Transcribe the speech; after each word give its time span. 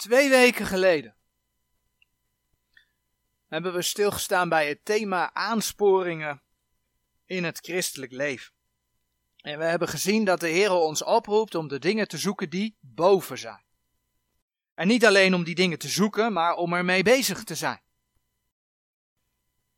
Twee 0.00 0.28
weken 0.28 0.66
geleden 0.66 1.14
hebben 3.48 3.72
we 3.72 3.82
stilgestaan 3.82 4.48
bij 4.48 4.68
het 4.68 4.84
thema 4.84 5.34
aansporingen 5.34 6.42
in 7.24 7.44
het 7.44 7.58
christelijk 7.58 8.12
leven. 8.12 8.52
En 9.36 9.58
we 9.58 9.64
hebben 9.64 9.88
gezien 9.88 10.24
dat 10.24 10.40
de 10.40 10.48
Heer 10.48 10.70
ons 10.70 11.02
oproept 11.02 11.54
om 11.54 11.68
de 11.68 11.78
dingen 11.78 12.08
te 12.08 12.18
zoeken 12.18 12.50
die 12.50 12.76
boven 12.80 13.38
zijn. 13.38 13.64
En 14.74 14.86
niet 14.86 15.06
alleen 15.06 15.34
om 15.34 15.44
die 15.44 15.54
dingen 15.54 15.78
te 15.78 15.88
zoeken, 15.88 16.32
maar 16.32 16.54
om 16.54 16.72
ermee 16.72 17.02
bezig 17.02 17.44
te 17.44 17.54
zijn. 17.54 17.80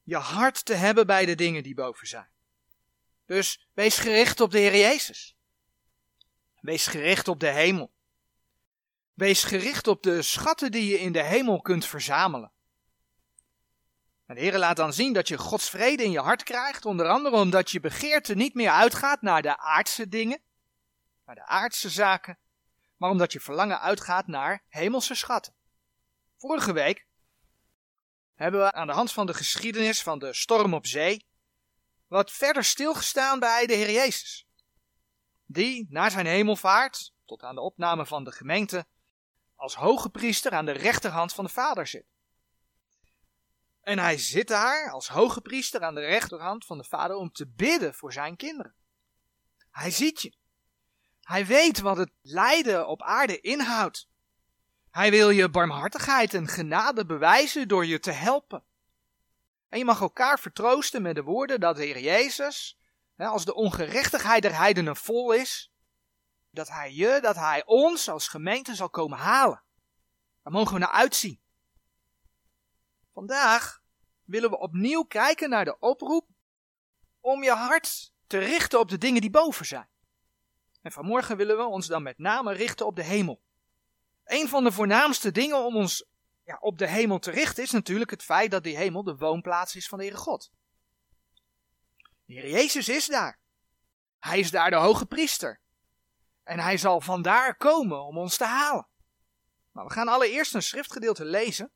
Je 0.02 0.16
hart 0.16 0.64
te 0.64 0.74
hebben 0.74 1.06
bij 1.06 1.26
de 1.26 1.34
dingen 1.34 1.62
die 1.62 1.74
boven 1.74 2.06
zijn. 2.06 2.28
Dus 3.26 3.66
wees 3.72 3.98
gericht 3.98 4.40
op 4.40 4.50
de 4.50 4.58
Heer 4.58 4.76
Jezus. 4.76 5.36
Wees 6.60 6.86
gericht 6.86 7.28
op 7.28 7.40
de 7.40 7.50
hemel. 7.50 7.91
Wees 9.14 9.44
gericht 9.44 9.86
op 9.86 10.02
de 10.02 10.22
schatten 10.22 10.70
die 10.70 10.90
je 10.90 11.00
in 11.00 11.12
de 11.12 11.22
hemel 11.22 11.60
kunt 11.60 11.86
verzamelen. 11.86 12.52
En 14.26 14.34
de 14.34 14.40
Heer 14.40 14.58
laat 14.58 14.76
dan 14.76 14.92
zien 14.92 15.12
dat 15.12 15.28
je 15.28 15.38
Gods 15.38 15.70
vrede 15.70 16.04
in 16.04 16.10
je 16.10 16.20
hart 16.20 16.42
krijgt, 16.42 16.84
onder 16.84 17.08
andere 17.08 17.36
omdat 17.36 17.70
je 17.70 17.80
begeerte 17.80 18.34
niet 18.34 18.54
meer 18.54 18.70
uitgaat 18.70 19.22
naar 19.22 19.42
de 19.42 19.58
aardse 19.58 20.08
dingen, 20.08 20.40
naar 21.26 21.34
de 21.34 21.46
aardse 21.46 21.90
zaken, 21.90 22.38
maar 22.96 23.10
omdat 23.10 23.32
je 23.32 23.40
verlangen 23.40 23.80
uitgaat 23.80 24.26
naar 24.26 24.64
hemelse 24.68 25.14
schatten. 25.14 25.54
Vorige 26.38 26.72
week 26.72 27.06
hebben 28.34 28.60
we 28.60 28.72
aan 28.72 28.86
de 28.86 28.92
hand 28.92 29.12
van 29.12 29.26
de 29.26 29.34
geschiedenis 29.34 30.02
van 30.02 30.18
de 30.18 30.34
storm 30.34 30.74
op 30.74 30.86
zee 30.86 31.26
wat 32.08 32.32
verder 32.32 32.64
stilgestaan 32.64 33.38
bij 33.38 33.66
de 33.66 33.74
Heer 33.74 33.90
Jezus, 33.90 34.46
die 35.46 35.86
na 35.90 36.10
zijn 36.10 36.26
hemelvaart 36.26 37.12
tot 37.24 37.42
aan 37.42 37.54
de 37.54 37.60
opname 37.60 38.06
van 38.06 38.24
de 38.24 38.32
gemeente 38.32 38.86
als 39.62 39.74
hoge 39.74 40.10
priester 40.10 40.52
aan 40.52 40.64
de 40.64 40.72
rechterhand 40.72 41.32
van 41.32 41.44
de 41.44 41.50
Vader 41.50 41.86
zit. 41.86 42.06
En 43.80 43.98
hij 43.98 44.18
zit 44.18 44.48
daar 44.48 44.90
als 44.90 45.08
hoge 45.08 45.40
priester 45.40 45.82
aan 45.82 45.94
de 45.94 46.00
rechterhand 46.00 46.64
van 46.64 46.78
de 46.78 46.84
Vader 46.84 47.16
om 47.16 47.32
te 47.32 47.46
bidden 47.46 47.94
voor 47.94 48.12
zijn 48.12 48.36
kinderen. 48.36 48.74
Hij 49.70 49.90
ziet 49.90 50.22
je. 50.22 50.32
Hij 51.20 51.46
weet 51.46 51.80
wat 51.80 51.96
het 51.96 52.10
lijden 52.22 52.88
op 52.88 53.02
aarde 53.02 53.40
inhoudt. 53.40 54.08
Hij 54.90 55.10
wil 55.10 55.30
je 55.30 55.48
barmhartigheid 55.48 56.34
en 56.34 56.48
genade 56.48 57.06
bewijzen 57.06 57.68
door 57.68 57.86
je 57.86 57.98
te 57.98 58.12
helpen. 58.12 58.64
En 59.68 59.78
je 59.78 59.84
mag 59.84 60.00
elkaar 60.00 60.38
vertroosten 60.38 61.02
met 61.02 61.14
de 61.14 61.22
woorden 61.22 61.60
dat 61.60 61.76
de 61.76 61.84
Heer 61.84 62.00
Jezus, 62.00 62.78
als 63.16 63.44
de 63.44 63.54
ongerechtigheid 63.54 64.42
der 64.42 64.56
heidenen 64.56 64.96
vol 64.96 65.32
is, 65.32 65.71
dat 66.52 66.68
Hij 66.68 66.92
je, 66.92 67.18
dat 67.22 67.36
Hij 67.36 67.64
ons 67.64 68.08
als 68.08 68.28
gemeente 68.28 68.74
zal 68.74 68.90
komen 68.90 69.18
halen. 69.18 69.62
Daar 70.42 70.52
mogen 70.52 70.74
we 70.74 70.78
naar 70.78 70.90
uitzien. 70.90 71.40
Vandaag 73.12 73.82
willen 74.24 74.50
we 74.50 74.58
opnieuw 74.58 75.02
kijken 75.02 75.50
naar 75.50 75.64
de 75.64 75.78
oproep 75.78 76.26
om 77.20 77.42
je 77.42 77.52
hart 77.52 78.12
te 78.26 78.38
richten 78.38 78.78
op 78.78 78.88
de 78.88 78.98
dingen 78.98 79.20
die 79.20 79.30
boven 79.30 79.66
zijn. 79.66 79.88
En 80.82 80.92
vanmorgen 80.92 81.36
willen 81.36 81.56
we 81.56 81.64
ons 81.64 81.86
dan 81.86 82.02
met 82.02 82.18
name 82.18 82.52
richten 82.52 82.86
op 82.86 82.96
de 82.96 83.04
hemel. 83.04 83.42
Een 84.24 84.48
van 84.48 84.64
de 84.64 84.72
voornaamste 84.72 85.30
dingen 85.30 85.64
om 85.64 85.76
ons 85.76 86.06
ja, 86.44 86.56
op 86.60 86.78
de 86.78 86.88
hemel 86.88 87.18
te 87.18 87.30
richten 87.30 87.62
is 87.62 87.70
natuurlijk 87.70 88.10
het 88.10 88.22
feit 88.22 88.50
dat 88.50 88.62
die 88.62 88.76
hemel 88.76 89.02
de 89.02 89.16
woonplaats 89.16 89.76
is 89.76 89.88
van 89.88 89.98
de 89.98 90.04
Heere 90.04 90.18
God. 90.18 90.50
De 92.24 92.32
Heer 92.32 92.50
Jezus 92.50 92.88
is 92.88 93.06
daar. 93.06 93.40
Hij 94.18 94.38
is 94.38 94.50
daar 94.50 94.70
de 94.70 94.76
hoge 94.76 95.06
priester. 95.06 95.61
En 96.42 96.58
hij 96.58 96.76
zal 96.76 97.00
vandaar 97.00 97.56
komen 97.56 98.02
om 98.02 98.18
ons 98.18 98.36
te 98.36 98.44
halen. 98.44 98.86
Nou, 99.72 99.86
we 99.86 99.92
gaan 99.92 100.08
allereerst 100.08 100.54
een 100.54 100.62
schriftgedeelte 100.62 101.24
lezen, 101.24 101.70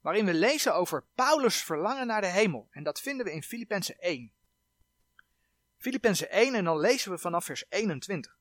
waarin 0.00 0.24
we 0.24 0.34
lezen 0.34 0.74
over 0.74 1.04
Paulus' 1.14 1.62
verlangen 1.62 2.06
naar 2.06 2.20
de 2.20 2.26
hemel. 2.26 2.68
En 2.70 2.82
dat 2.82 3.00
vinden 3.00 3.26
we 3.26 3.32
in 3.32 3.42
Filippenzen 3.42 3.98
1. 3.98 4.32
Filippenzen 5.76 6.30
1 6.30 6.54
en 6.54 6.64
dan 6.64 6.78
lezen 6.78 7.10
we 7.10 7.18
vanaf 7.18 7.44
vers 7.44 7.64
21. 7.68 8.38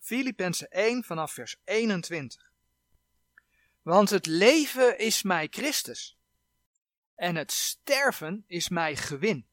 Filippenzen 0.00 0.68
1 0.68 1.04
vanaf 1.04 1.32
vers 1.32 1.56
21. 1.64 2.52
Want 3.82 4.10
het 4.10 4.26
leven 4.26 4.98
is 4.98 5.22
mij 5.22 5.46
Christus 5.50 6.16
en 7.14 7.36
het 7.36 7.52
sterven 7.52 8.44
is 8.46 8.68
mij 8.68 8.96
gewin. 8.96 9.46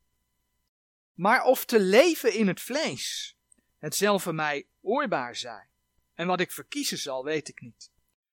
Maar 1.13 1.43
of 1.43 1.65
te 1.65 1.79
leven 1.79 2.33
in 2.33 2.47
het 2.47 2.61
vlees, 2.61 3.37
hetzelfde 3.83 4.33
mij 4.33 4.67
oorbaar 4.81 5.35
zij, 5.35 5.67
en 6.13 6.27
wat 6.27 6.39
ik 6.39 6.51
verkiezen 6.51 6.97
zal, 6.97 7.23
weet 7.23 7.47
ik 7.47 7.61
niet. 7.61 7.91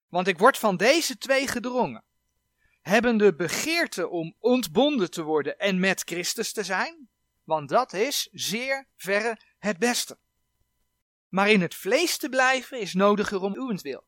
Want 0.08 0.26
ik 0.26 0.38
word 0.38 0.58
van 0.58 0.76
deze 0.76 1.18
twee 1.18 1.46
gedrongen, 1.46 2.04
hebben 2.80 3.16
de 3.16 3.34
begeerte 3.34 4.08
om 4.08 4.34
ontbonden 4.38 5.10
te 5.10 5.22
worden 5.22 5.58
en 5.58 5.80
met 5.80 6.02
Christus 6.04 6.52
te 6.52 6.62
zijn, 6.62 7.08
want 7.44 7.68
dat 7.68 7.92
is 7.92 8.28
zeer 8.32 8.86
verre 8.96 9.38
het 9.58 9.78
beste. 9.78 10.18
Maar 11.28 11.50
in 11.50 11.60
het 11.60 11.74
vlees 11.74 12.16
te 12.16 12.28
blijven 12.28 12.80
is 12.80 12.94
nodiger 12.94 13.40
om 13.40 13.56
uwentwil. 13.56 14.04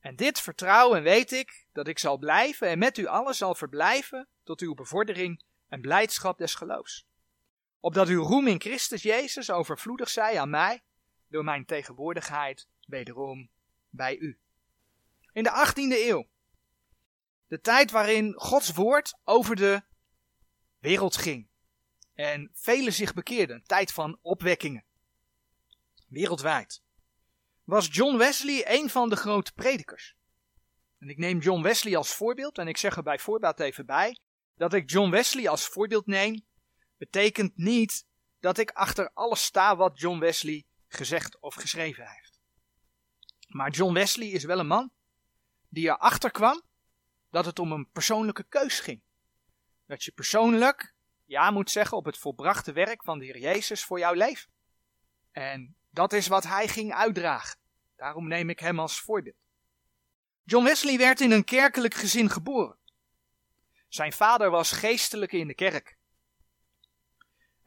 En 0.00 0.16
dit 0.16 0.40
vertrouwen 0.40 1.02
weet 1.02 1.32
ik, 1.32 1.66
dat 1.72 1.88
ik 1.88 1.98
zal 1.98 2.18
blijven 2.18 2.68
en 2.68 2.78
met 2.78 2.98
u 2.98 3.06
allen 3.06 3.34
zal 3.34 3.54
verblijven 3.54 4.28
tot 4.44 4.60
uw 4.60 4.74
bevordering 4.74 5.42
en 5.68 5.80
blijdschap 5.80 6.38
des 6.38 6.54
geloofs. 6.54 7.06
Opdat 7.84 8.08
uw 8.08 8.22
roem 8.22 8.46
in 8.46 8.60
Christus 8.60 9.02
Jezus 9.02 9.50
overvloedig 9.50 10.08
zij 10.08 10.40
aan 10.40 10.50
mij, 10.50 10.82
door 11.28 11.44
mijn 11.44 11.64
tegenwoordigheid 11.64 12.68
wederom 12.86 13.50
bij 13.90 14.16
u. 14.16 14.38
In 15.32 15.42
de 15.42 15.66
18e 15.66 16.08
eeuw, 16.08 16.26
de 17.46 17.60
tijd 17.60 17.90
waarin 17.90 18.34
Gods 18.36 18.72
woord 18.72 19.18
over 19.24 19.56
de 19.56 19.82
wereld 20.78 21.16
ging 21.16 21.48
en 22.14 22.50
velen 22.52 22.92
zich 22.92 23.14
bekeerden, 23.14 23.62
tijd 23.62 23.92
van 23.92 24.18
opwekkingen, 24.20 24.84
wereldwijd 26.08 26.82
was 27.64 27.88
John 27.90 28.16
Wesley 28.16 28.64
een 28.66 28.90
van 28.90 29.08
de 29.08 29.16
grote 29.16 29.52
predikers. 29.52 30.16
En 30.98 31.08
ik 31.08 31.18
neem 31.18 31.38
John 31.38 31.62
Wesley 31.62 31.96
als 31.96 32.14
voorbeeld, 32.14 32.58
en 32.58 32.68
ik 32.68 32.76
zeg 32.76 32.96
er 32.96 33.02
bij 33.02 33.18
voorbaat 33.18 33.60
even 33.60 33.86
bij, 33.86 34.18
dat 34.56 34.72
ik 34.72 34.90
John 34.90 35.10
Wesley 35.10 35.48
als 35.48 35.66
voorbeeld 35.66 36.06
neem, 36.06 36.44
betekent 37.02 37.56
niet 37.56 38.06
dat 38.40 38.58
ik 38.58 38.70
achter 38.70 39.10
alles 39.14 39.44
sta 39.44 39.76
wat 39.76 40.00
John 40.00 40.18
Wesley 40.18 40.64
gezegd 40.88 41.40
of 41.40 41.54
geschreven 41.54 42.06
heeft. 42.06 42.40
Maar 43.48 43.70
John 43.70 43.92
Wesley 43.92 44.28
is 44.28 44.44
wel 44.44 44.58
een 44.58 44.66
man 44.66 44.90
die 45.68 45.84
erachter 45.84 46.30
kwam 46.30 46.62
dat 47.30 47.44
het 47.44 47.58
om 47.58 47.72
een 47.72 47.90
persoonlijke 47.90 48.44
keus 48.48 48.80
ging. 48.80 49.02
Dat 49.86 50.04
je 50.04 50.12
persoonlijk 50.12 50.94
ja 51.24 51.50
moet 51.50 51.70
zeggen 51.70 51.96
op 51.96 52.04
het 52.04 52.18
volbrachte 52.18 52.72
werk 52.72 53.02
van 53.02 53.18
de 53.18 53.24
Heer 53.24 53.38
Jezus 53.38 53.84
voor 53.84 53.98
jouw 53.98 54.14
leven. 54.14 54.50
En 55.30 55.76
dat 55.90 56.12
is 56.12 56.26
wat 56.26 56.44
hij 56.44 56.68
ging 56.68 56.94
uitdragen. 56.94 57.58
Daarom 57.96 58.28
neem 58.28 58.50
ik 58.50 58.58
hem 58.58 58.78
als 58.78 59.00
voorbeeld. 59.00 59.36
John 60.42 60.64
Wesley 60.64 60.98
werd 60.98 61.20
in 61.20 61.30
een 61.30 61.44
kerkelijk 61.44 61.94
gezin 61.94 62.30
geboren. 62.30 62.78
Zijn 63.88 64.12
vader 64.12 64.50
was 64.50 64.72
geestelijke 64.72 65.36
in 65.36 65.46
de 65.46 65.54
kerk. 65.54 66.00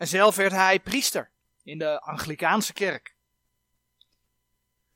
En 0.05 0.11
zelf 0.11 0.35
werd 0.35 0.51
hij 0.51 0.79
priester 0.79 1.31
in 1.63 1.77
de 1.77 1.99
Anglikaanse 1.99 2.73
kerk. 2.73 3.15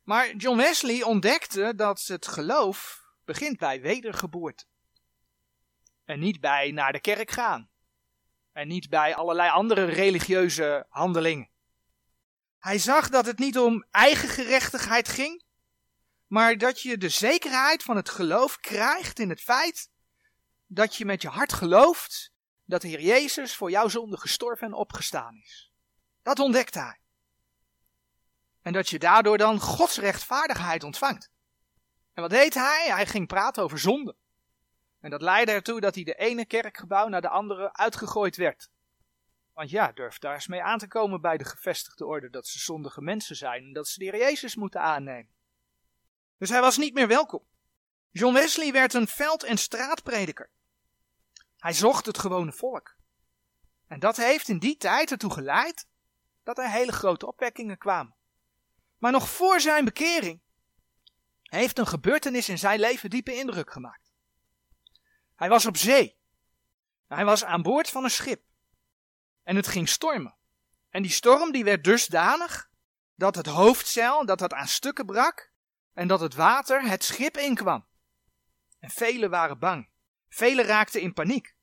Maar 0.04 0.36
John 0.36 0.58
Wesley 0.58 1.04
ontdekte 1.04 1.74
dat 1.76 2.06
het 2.06 2.28
geloof 2.28 3.04
begint 3.26 3.58
bij 3.58 3.82
wedergeboorte. 3.82 4.66
En 6.06 6.20
niet 6.20 6.40
bij 6.40 6.72
naar 6.72 6.92
de 6.92 7.00
kerk 7.00 7.32
gaan. 7.32 7.70
En 8.52 8.68
niet 8.68 8.90
bij 8.90 9.16
allerlei 9.16 9.50
andere 9.50 9.86
religieuze 9.86 10.86
handelingen. 10.90 11.50
Hij 12.60 12.78
zag 12.78 13.10
dat 13.10 13.26
het 13.26 13.40
niet 13.40 13.58
om 13.58 13.86
eigen 13.92 14.30
gerechtigheid 14.30 15.08
ging, 15.08 15.44
maar 16.28 16.58
dat 16.58 16.82
je 16.82 16.98
de 16.98 17.10
zekerheid 17.10 17.84
van 17.84 17.96
het 17.96 18.10
geloof 18.10 18.60
krijgt 18.60 19.20
in 19.20 19.30
het 19.30 19.42
feit 19.42 19.90
dat 20.68 20.96
je 20.96 21.06
met 21.06 21.22
je 21.22 21.30
hart 21.30 21.54
gelooft 21.54 22.38
dat 22.70 22.82
de 22.82 22.88
Heer 22.88 23.02
Jezus 23.02 23.56
voor 23.56 23.72
jouw 23.72 23.88
zonde 23.88 24.18
gestorven 24.18 24.68
en 24.68 24.74
opgestaan 24.74 25.36
is. 25.36 25.72
Dat 26.22 26.40
ontdekte 26.40 26.80
hij. 26.80 27.00
En 28.62 28.74
dat 28.74 28.90
je 28.90 29.00
daardoor 29.00 29.38
dan 29.38 29.60
Gods 29.60 29.98
rechtvaardigheid 29.98 30.84
ontvangt. 30.84 31.32
En 32.14 32.22
wat 32.22 32.32
deed 32.32 32.54
hij? 32.54 32.88
Hij 32.90 33.06
ging 33.06 33.28
praten 33.28 33.64
over 33.64 33.80
zonde. 33.80 34.16
En 35.00 35.10
dat 35.10 35.22
leidde 35.22 35.52
ertoe 35.52 35.80
dat 35.80 35.96
hij 35.96 36.04
de 36.04 36.14
ene 36.14 36.46
kerkgebouw 36.46 37.08
naar 37.08 37.22
de 37.22 37.30
andere 37.30 37.74
uitgegooid 37.74 38.36
werd. 38.36 38.70
Want 39.54 39.70
ja, 39.70 39.92
durf 39.92 40.20
daar 40.20 40.34
eens 40.34 40.48
mee 40.48 40.64
aan 40.64 40.80
te 40.80 40.88
komen 40.88 41.22
bij 41.22 41.38
de 41.38 41.46
gevestigde 41.46 42.06
orde 42.06 42.30
dat 42.30 42.48
ze 42.48 42.60
zondige 42.60 43.02
mensen 43.02 43.36
zijn 43.36 43.64
en 43.64 43.74
dat 43.74 43.88
ze 43.88 44.00
de 44.00 44.06
Heer 44.06 44.18
Jezus 44.18 44.56
moeten 44.56 44.82
aannemen. 44.82 45.34
Dus 46.38 46.50
hij 46.50 46.62
was 46.62 46.78
niet 46.78 46.94
meer 46.94 47.08
welkom. 47.08 47.44
John 48.12 48.34
Wesley 48.34 48.72
werd 48.72 48.94
een 48.94 49.08
veld- 49.08 49.44
en 49.44 49.58
straatprediker. 49.58 50.50
Hij 51.60 51.74
zocht 51.74 52.06
het 52.06 52.18
gewone 52.18 52.52
volk. 52.52 52.96
En 53.88 54.00
dat 54.00 54.18
heeft 54.18 54.48
in 54.48 54.60
die 54.60 54.78
tijd 54.78 55.12
ertoe 55.12 55.32
geleid 55.32 55.88
dat 56.44 56.58
er 56.58 56.70
hele 56.70 56.92
grote 56.92 57.28
opwekkingen 57.28 57.78
kwamen. 57.78 58.16
Maar 58.98 59.12
nog 59.12 59.30
voor 59.30 59.60
zijn 59.60 59.86
bekering 59.86 60.42
heeft 61.42 61.78
een 61.78 61.88
gebeurtenis 61.88 62.50
in 62.50 62.58
zijn 62.58 62.80
leven 62.80 63.10
diepe 63.10 63.36
indruk 63.36 63.72
gemaakt. 63.72 64.14
Hij 65.36 65.50
was 65.50 65.66
op 65.66 65.78
zee. 65.78 66.18
Hij 67.08 67.26
was 67.26 67.44
aan 67.44 67.62
boord 67.62 67.90
van 67.90 68.04
een 68.04 68.10
schip. 68.10 68.44
En 69.44 69.56
het 69.56 69.68
ging 69.68 69.90
stormen. 69.90 70.38
En 70.90 71.02
die 71.02 71.12
storm 71.12 71.52
die 71.52 71.64
werd 71.64 71.84
dusdanig 71.84 72.70
dat 73.16 73.36
het 73.36 73.46
hoofdzeil 73.46 74.26
dat 74.26 74.40
het 74.40 74.54
aan 74.54 74.68
stukken 74.68 75.06
brak 75.06 75.52
en 75.94 76.08
dat 76.08 76.20
het 76.20 76.34
water 76.34 76.82
het 76.82 77.04
schip 77.04 77.38
inkwam. 77.38 77.88
En 78.80 78.90
velen 78.90 79.30
waren 79.30 79.60
bang. 79.60 79.89
Velen 80.30 80.66
raakten 80.66 81.02
in 81.02 81.14
paniek. 81.14 81.56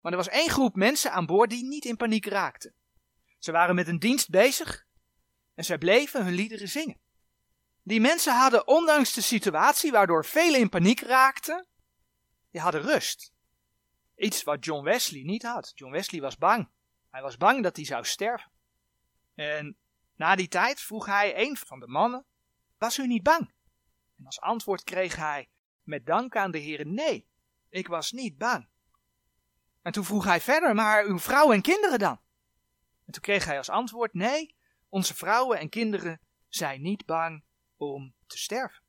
Maar 0.00 0.12
er 0.12 0.18
was 0.18 0.28
één 0.28 0.50
groep 0.50 0.74
mensen 0.74 1.12
aan 1.12 1.26
boord 1.26 1.50
die 1.50 1.64
niet 1.64 1.84
in 1.84 1.96
paniek 1.96 2.26
raakten. 2.26 2.74
Ze 3.38 3.52
waren 3.52 3.74
met 3.74 3.88
een 3.88 3.98
dienst 3.98 4.30
bezig 4.30 4.86
en 5.54 5.64
zij 5.64 5.78
bleven 5.78 6.24
hun 6.24 6.34
liederen 6.34 6.68
zingen. 6.68 7.00
Die 7.82 8.00
mensen 8.00 8.36
hadden, 8.36 8.66
ondanks 8.66 9.12
de 9.12 9.20
situatie 9.20 9.90
waardoor 9.90 10.24
velen 10.24 10.60
in 10.60 10.68
paniek 10.68 11.00
raakten, 11.00 11.66
die 12.50 12.60
hadden 12.60 12.82
rust. 12.82 13.32
Iets 14.16 14.42
wat 14.42 14.64
John 14.64 14.84
Wesley 14.84 15.22
niet 15.22 15.42
had. 15.42 15.72
John 15.74 15.92
Wesley 15.92 16.20
was 16.20 16.36
bang. 16.36 16.70
Hij 17.10 17.22
was 17.22 17.36
bang 17.36 17.62
dat 17.62 17.76
hij 17.76 17.84
zou 17.84 18.04
sterven. 18.04 18.52
En 19.34 19.76
na 20.14 20.34
die 20.34 20.48
tijd 20.48 20.80
vroeg 20.80 21.06
hij 21.06 21.38
een 21.38 21.56
van 21.56 21.80
de 21.80 21.86
mannen: 21.86 22.24
Was 22.78 22.98
u 22.98 23.06
niet 23.06 23.22
bang? 23.22 23.52
En 24.16 24.26
als 24.26 24.40
antwoord 24.40 24.84
kreeg 24.84 25.16
hij 25.16 25.48
met 25.82 26.06
dank 26.06 26.36
aan 26.36 26.50
de 26.50 26.58
Heer: 26.58 26.86
Nee, 26.86 27.27
ik 27.70 27.88
was 27.88 28.12
niet 28.12 28.38
bang. 28.38 28.68
En 29.82 29.92
toen 29.92 30.04
vroeg 30.04 30.24
hij 30.24 30.40
verder: 30.40 30.74
Maar 30.74 31.04
uw 31.04 31.18
vrouw 31.18 31.52
en 31.52 31.62
kinderen 31.62 31.98
dan? 31.98 32.20
En 33.06 33.12
toen 33.12 33.22
kreeg 33.22 33.44
hij 33.44 33.56
als 33.56 33.68
antwoord: 33.68 34.14
Nee, 34.14 34.54
onze 34.88 35.14
vrouwen 35.14 35.58
en 35.58 35.68
kinderen 35.68 36.20
zijn 36.48 36.82
niet 36.82 37.06
bang 37.06 37.44
om 37.76 38.14
te 38.26 38.38
sterven. 38.38 38.82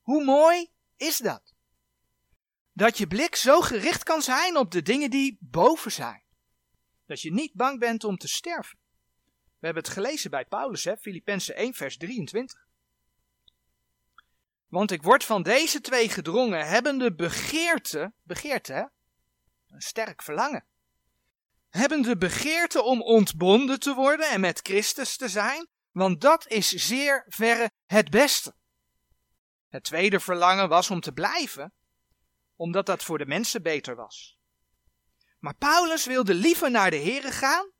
Hoe 0.00 0.24
mooi 0.24 0.70
is 0.96 1.18
dat? 1.18 1.54
Dat 2.72 2.98
je 2.98 3.06
blik 3.06 3.36
zo 3.36 3.60
gericht 3.60 4.02
kan 4.02 4.22
zijn 4.22 4.56
op 4.56 4.70
de 4.70 4.82
dingen 4.82 5.10
die 5.10 5.36
boven 5.40 5.92
zijn. 5.92 6.22
Dat 7.06 7.20
je 7.20 7.32
niet 7.32 7.52
bang 7.52 7.78
bent 7.78 8.04
om 8.04 8.16
te 8.16 8.28
sterven. 8.28 8.78
We 9.58 9.66
hebben 9.66 9.82
het 9.82 9.92
gelezen 9.92 10.30
bij 10.30 10.44
Paulus, 10.44 10.88
Filippenzen 11.00 11.56
1, 11.56 11.74
vers 11.74 11.96
23. 11.96 12.65
Want 14.68 14.90
ik 14.90 15.02
word 15.02 15.24
van 15.24 15.42
deze 15.42 15.80
twee 15.80 16.08
gedrongen, 16.08 16.66
hebbende 16.66 17.14
begeerte, 17.14 18.12
begeerte 18.22 18.72
hè, 18.72 18.84
een 19.68 19.80
sterk 19.80 20.22
verlangen. 20.22 20.66
Hebben 21.68 22.02
de 22.02 22.16
begeerte 22.16 22.82
om 22.82 23.02
ontbonden 23.02 23.80
te 23.80 23.94
worden 23.94 24.30
en 24.30 24.40
met 24.40 24.60
Christus 24.62 25.16
te 25.16 25.28
zijn, 25.28 25.68
want 25.90 26.20
dat 26.20 26.48
is 26.48 26.68
zeer 26.68 27.24
verre 27.28 27.70
het 27.86 28.10
beste. 28.10 28.54
Het 29.68 29.84
tweede 29.84 30.20
verlangen 30.20 30.68
was 30.68 30.90
om 30.90 31.00
te 31.00 31.12
blijven, 31.12 31.72
omdat 32.56 32.86
dat 32.86 33.04
voor 33.04 33.18
de 33.18 33.26
mensen 33.26 33.62
beter 33.62 33.96
was. 33.96 34.36
Maar 35.38 35.54
Paulus 35.54 36.06
wilde 36.06 36.34
liever 36.34 36.70
naar 36.70 36.90
de 36.90 36.96
Here 36.98 37.30
gaan. 37.32 37.70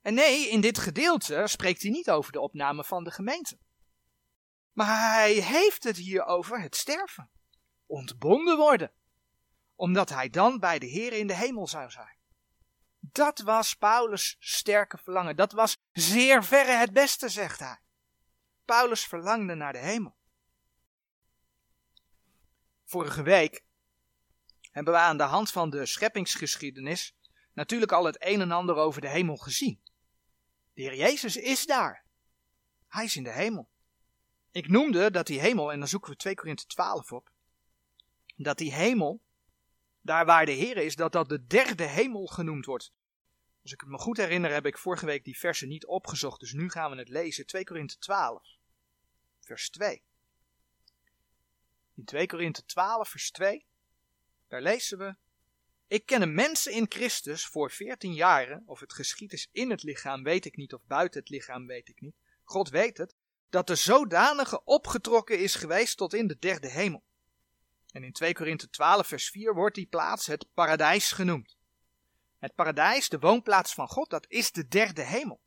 En 0.00 0.14
nee, 0.14 0.48
in 0.48 0.60
dit 0.60 0.78
gedeelte 0.78 1.42
spreekt 1.46 1.82
hij 1.82 1.90
niet 1.90 2.10
over 2.10 2.32
de 2.32 2.40
opname 2.40 2.84
van 2.84 3.04
de 3.04 3.10
gemeente. 3.10 3.58
Maar 4.72 5.12
hij 5.12 5.32
heeft 5.32 5.84
het 5.84 5.96
hier 5.96 6.24
over 6.24 6.60
het 6.60 6.76
sterven. 6.76 7.30
Ontbonden 7.86 8.56
worden. 8.56 8.92
Omdat 9.74 10.08
hij 10.08 10.30
dan 10.30 10.58
bij 10.58 10.78
de 10.78 10.86
Heer 10.86 11.12
in 11.12 11.26
de 11.26 11.34
hemel 11.34 11.66
zou 11.66 11.90
zijn. 11.90 12.16
Dat 13.00 13.38
was 13.38 13.74
Paulus' 13.74 14.36
sterke 14.38 14.98
verlangen. 14.98 15.36
Dat 15.36 15.52
was 15.52 15.76
zeer 15.92 16.44
verre 16.44 16.72
het 16.72 16.92
beste, 16.92 17.28
zegt 17.28 17.58
hij. 17.58 17.80
Paulus 18.64 19.04
verlangde 19.04 19.54
naar 19.54 19.72
de 19.72 19.78
hemel. 19.78 20.16
Vorige 22.84 23.22
week 23.22 23.64
hebben 24.70 24.92
we 24.94 25.00
aan 25.00 25.16
de 25.16 25.22
hand 25.22 25.50
van 25.50 25.70
de 25.70 25.86
scheppingsgeschiedenis 25.86 27.14
natuurlijk 27.52 27.92
al 27.92 28.04
het 28.04 28.24
een 28.24 28.40
en 28.40 28.50
ander 28.50 28.76
over 28.76 29.00
de 29.00 29.08
hemel 29.08 29.36
gezien. 29.36 29.80
De 30.74 30.82
Heer 30.82 30.96
Jezus 30.96 31.36
is 31.36 31.66
daar. 31.66 32.04
Hij 32.88 33.04
is 33.04 33.16
in 33.16 33.22
de 33.22 33.32
hemel. 33.32 33.69
Ik 34.52 34.68
noemde 34.68 35.10
dat 35.10 35.26
die 35.26 35.40
hemel, 35.40 35.72
en 35.72 35.78
dan 35.78 35.88
zoeken 35.88 36.10
we 36.10 36.16
2 36.16 36.34
Korinthe 36.34 36.66
12 36.66 37.12
op, 37.12 37.30
dat 38.36 38.58
die 38.58 38.72
hemel, 38.72 39.20
daar 40.00 40.26
waar 40.26 40.46
de 40.46 40.52
Heer 40.52 40.76
is, 40.76 40.96
dat 40.96 41.12
dat 41.12 41.28
de 41.28 41.46
derde 41.46 41.84
hemel 41.86 42.26
genoemd 42.26 42.64
wordt. 42.64 42.92
Als 43.62 43.72
ik 43.72 43.80
het 43.80 43.88
me 43.88 43.98
goed 43.98 44.16
herinner, 44.16 44.52
heb 44.52 44.66
ik 44.66 44.78
vorige 44.78 45.06
week 45.06 45.24
die 45.24 45.38
versen 45.38 45.68
niet 45.68 45.86
opgezocht, 45.86 46.40
dus 46.40 46.52
nu 46.52 46.70
gaan 46.70 46.90
we 46.90 46.96
het 46.96 47.08
lezen. 47.08 47.46
2 47.46 47.64
Korinthe 47.64 47.98
12, 47.98 48.42
vers 49.40 49.70
2. 49.70 50.02
In 51.94 52.04
2 52.04 52.26
Korinthe 52.26 52.64
12, 52.64 53.08
vers 53.08 53.30
2, 53.30 53.66
daar 54.48 54.62
lezen 54.62 54.98
we. 54.98 55.14
Ik 55.86 56.06
ken 56.06 56.34
mensen 56.34 56.72
in 56.72 56.86
Christus 56.88 57.46
voor 57.46 57.70
14 57.70 58.14
jaren, 58.14 58.62
of 58.66 58.80
het 58.80 58.92
geschied 58.92 59.32
is 59.32 59.48
in 59.52 59.70
het 59.70 59.82
lichaam, 59.82 60.22
weet 60.22 60.44
ik 60.44 60.56
niet, 60.56 60.74
of 60.74 60.84
buiten 60.84 61.20
het 61.20 61.28
lichaam, 61.28 61.66
weet 61.66 61.88
ik 61.88 62.00
niet. 62.00 62.14
God 62.44 62.68
weet 62.68 62.98
het, 62.98 63.14
dat 63.50 63.66
de 63.66 63.74
zodanige 63.74 64.64
opgetrokken 64.64 65.38
is 65.38 65.54
geweest 65.54 65.96
tot 65.96 66.14
in 66.14 66.26
de 66.26 66.38
derde 66.38 66.68
hemel. 66.68 67.04
En 67.92 68.04
in 68.04 68.12
2 68.12 68.34
Korinthe 68.34 68.70
12, 68.70 69.06
vers 69.06 69.30
4 69.30 69.54
wordt 69.54 69.74
die 69.74 69.86
plaats 69.86 70.26
het 70.26 70.46
paradijs 70.54 71.12
genoemd. 71.12 71.56
Het 72.38 72.54
paradijs, 72.54 73.08
de 73.08 73.18
woonplaats 73.18 73.74
van 73.74 73.88
God, 73.88 74.10
dat 74.10 74.26
is 74.28 74.52
de 74.52 74.68
derde 74.68 75.02
hemel. 75.02 75.40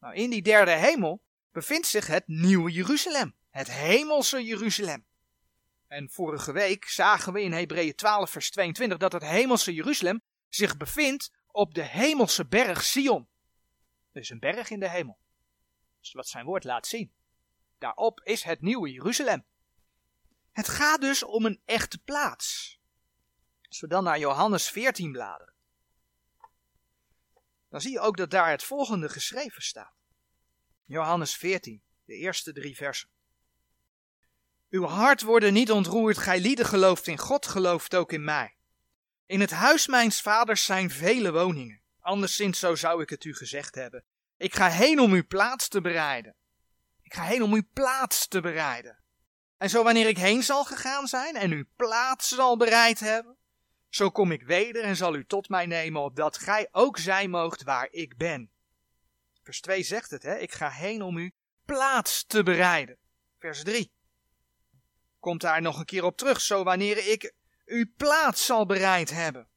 Nou, 0.00 0.14
in 0.14 0.30
die 0.30 0.42
derde 0.42 0.70
hemel 0.70 1.22
bevindt 1.52 1.86
zich 1.86 2.06
het 2.06 2.26
nieuwe 2.26 2.70
Jeruzalem, 2.70 3.34
het 3.50 3.70
hemelse 3.70 4.44
Jeruzalem. 4.44 5.06
En 5.86 6.10
vorige 6.10 6.52
week 6.52 6.84
zagen 6.84 7.32
we 7.32 7.42
in 7.42 7.52
Hebreeën 7.52 7.94
12, 7.94 8.30
vers 8.30 8.50
22 8.50 8.98
dat 8.98 9.12
het 9.12 9.22
hemelse 9.22 9.74
Jeruzalem 9.74 10.22
zich 10.48 10.76
bevindt 10.76 11.32
op 11.50 11.74
de 11.74 11.82
hemelse 11.82 12.46
berg 12.46 12.84
Sion. 12.84 13.28
Is 14.12 14.30
een 14.30 14.38
berg 14.38 14.70
in 14.70 14.80
de 14.80 14.90
hemel. 14.90 15.18
Is 16.02 16.12
wat 16.12 16.28
zijn 16.28 16.44
woord 16.44 16.64
laat 16.64 16.86
zien. 16.86 17.12
Daarop 17.78 18.20
is 18.24 18.42
het 18.42 18.60
nieuwe 18.60 18.90
Jeruzalem. 18.90 19.44
Het 20.52 20.68
gaat 20.68 21.00
dus 21.00 21.22
om 21.22 21.44
een 21.46 21.60
echte 21.64 21.98
plaats. 21.98 22.78
Als 23.68 23.80
we 23.80 23.86
dan 23.86 24.04
naar 24.04 24.18
Johannes 24.18 24.68
14 24.70 25.12
bladeren, 25.12 25.54
dan 27.68 27.80
zie 27.80 27.92
je 27.92 28.00
ook 28.00 28.16
dat 28.16 28.30
daar 28.30 28.50
het 28.50 28.64
volgende 28.64 29.08
geschreven 29.08 29.62
staat. 29.62 29.94
Johannes 30.84 31.36
14, 31.36 31.82
de 32.04 32.14
eerste 32.14 32.52
drie 32.52 32.76
versen. 32.76 33.08
Uw 34.70 34.84
hart 34.84 35.22
worden 35.22 35.52
niet 35.52 35.70
ontroerd, 35.70 36.18
gij 36.18 36.40
lieden 36.40 36.66
gelooft 36.66 37.06
in 37.06 37.18
God, 37.18 37.46
gelooft 37.46 37.94
ook 37.94 38.12
in 38.12 38.24
mij. 38.24 38.56
In 39.26 39.40
het 39.40 39.50
huis 39.50 39.86
mijns 39.86 40.20
vaders 40.20 40.64
zijn 40.64 40.90
vele 40.90 41.32
woningen, 41.32 41.82
anderszins 42.00 42.58
zo 42.58 42.74
zou 42.74 43.02
ik 43.02 43.10
het 43.10 43.24
u 43.24 43.34
gezegd 43.34 43.74
hebben. 43.74 44.04
Ik 44.36 44.54
ga 44.54 44.68
heen 44.68 45.00
om 45.00 45.12
uw 45.12 45.26
plaats 45.26 45.68
te 45.68 45.80
bereiden. 45.80 46.36
Ik 47.06 47.14
ga 47.14 47.22
heen 47.22 47.42
om 47.42 47.52
uw 47.52 47.66
plaats 47.72 48.28
te 48.28 48.40
bereiden. 48.40 48.98
En 49.56 49.70
zo 49.70 49.82
wanneer 49.82 50.08
ik 50.08 50.18
heen 50.18 50.42
zal 50.42 50.64
gegaan 50.64 51.06
zijn 51.06 51.36
en 51.36 51.50
uw 51.50 51.64
plaats 51.76 52.28
zal 52.28 52.56
bereid 52.56 53.00
hebben, 53.00 53.36
zo 53.88 54.10
kom 54.10 54.32
ik 54.32 54.42
weder 54.42 54.82
en 54.82 54.96
zal 54.96 55.14
u 55.14 55.26
tot 55.26 55.48
mij 55.48 55.66
nemen, 55.66 56.02
opdat 56.02 56.38
gij 56.38 56.68
ook 56.72 56.98
zijn 56.98 57.30
moogt 57.30 57.62
waar 57.62 57.88
ik 57.90 58.16
ben. 58.16 58.50
Vers 59.42 59.60
2 59.60 59.82
zegt 59.82 60.10
het, 60.10 60.22
hè? 60.22 60.38
ik 60.38 60.52
ga 60.52 60.70
heen 60.70 61.02
om 61.02 61.16
u 61.16 61.34
plaats 61.64 62.24
te 62.24 62.42
bereiden. 62.42 62.96
Vers 63.38 63.62
3 63.62 63.92
komt 65.20 65.40
daar 65.40 65.62
nog 65.62 65.78
een 65.78 65.84
keer 65.84 66.04
op 66.04 66.16
terug, 66.16 66.40
zo 66.40 66.62
wanneer 66.62 67.10
ik 67.10 67.34
uw 67.64 67.86
plaats 67.96 68.46
zal 68.46 68.66
bereid 68.66 69.10
hebben. 69.10 69.48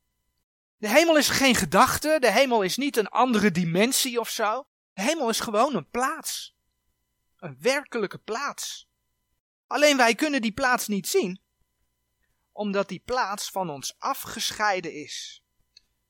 De 0.77 0.89
hemel 0.89 1.17
is 1.17 1.29
geen 1.29 1.55
gedachte, 1.55 2.17
de 2.19 2.31
hemel 2.31 2.61
is 2.61 2.77
niet 2.77 2.97
een 2.97 3.09
andere 3.09 3.51
dimensie 3.51 4.19
of 4.19 4.29
zo. 4.29 4.67
De 4.93 5.01
hemel 5.01 5.29
is 5.29 5.39
gewoon 5.39 5.75
een 5.75 5.89
plaats. 5.89 6.57
Een 7.39 7.57
werkelijke 7.59 8.17
plaats. 8.17 8.89
Alleen 9.67 9.97
wij 9.97 10.15
kunnen 10.15 10.41
die 10.41 10.51
plaats 10.51 10.87
niet 10.87 11.07
zien, 11.07 11.41
omdat 12.51 12.87
die 12.87 13.01
plaats 13.05 13.51
van 13.51 13.69
ons 13.69 13.95
afgescheiden 13.97 14.93
is. 14.93 15.43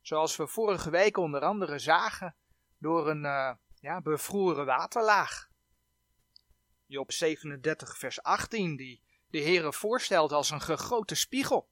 Zoals 0.02 0.36
we 0.36 0.48
vorige 0.48 0.90
week 0.90 1.18
onder 1.18 1.42
andere 1.42 1.80
zagen 1.80 2.36
door 2.78 3.10
een 3.10 3.24
uh, 3.24 3.54
ja, 3.80 4.02
bevroren 4.02 4.66
waterlaag. 4.66 5.50
Job 6.86 7.12
37 7.12 7.98
vers 7.98 8.22
18 8.22 8.76
die 8.76 9.04
de 9.28 9.42
Heere 9.42 9.74
voorstelt 9.74 10.32
als 10.32 10.50
een 10.50 10.62
gegoten 10.62 11.18
spiegel. 11.18 11.70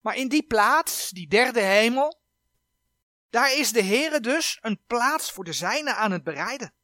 Maar 0.00 0.16
in 0.16 0.28
die 0.28 0.46
plaats, 0.46 1.10
die 1.10 1.28
derde 1.28 1.60
hemel, 1.60 2.20
daar 3.30 3.52
is 3.52 3.72
de 3.72 3.82
Heere 3.82 4.20
dus 4.20 4.58
een 4.60 4.80
plaats 4.86 5.32
voor 5.32 5.44
de 5.44 5.52
zijne 5.52 5.94
aan 5.94 6.10
het 6.10 6.24
bereiden. 6.24 6.74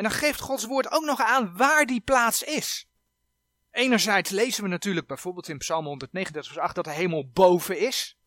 En 0.00 0.06
dan 0.08 0.18
geeft 0.18 0.40
Gods 0.40 0.64
woord 0.64 0.90
ook 0.90 1.04
nog 1.04 1.20
aan 1.20 1.56
waar 1.56 1.86
die 1.86 2.00
plaats 2.00 2.42
is. 2.42 2.88
Enerzijds 3.70 4.30
lezen 4.30 4.62
we 4.62 4.68
natuurlijk 4.68 5.06
bijvoorbeeld 5.06 5.48
in 5.48 5.58
Psalm 5.58 5.84
139 5.84 6.52
vers 6.52 6.64
8 6.64 6.74
dat 6.74 6.84
de 6.84 6.90
hemel 6.90 7.30
boven 7.30 7.78
is. 7.78 8.18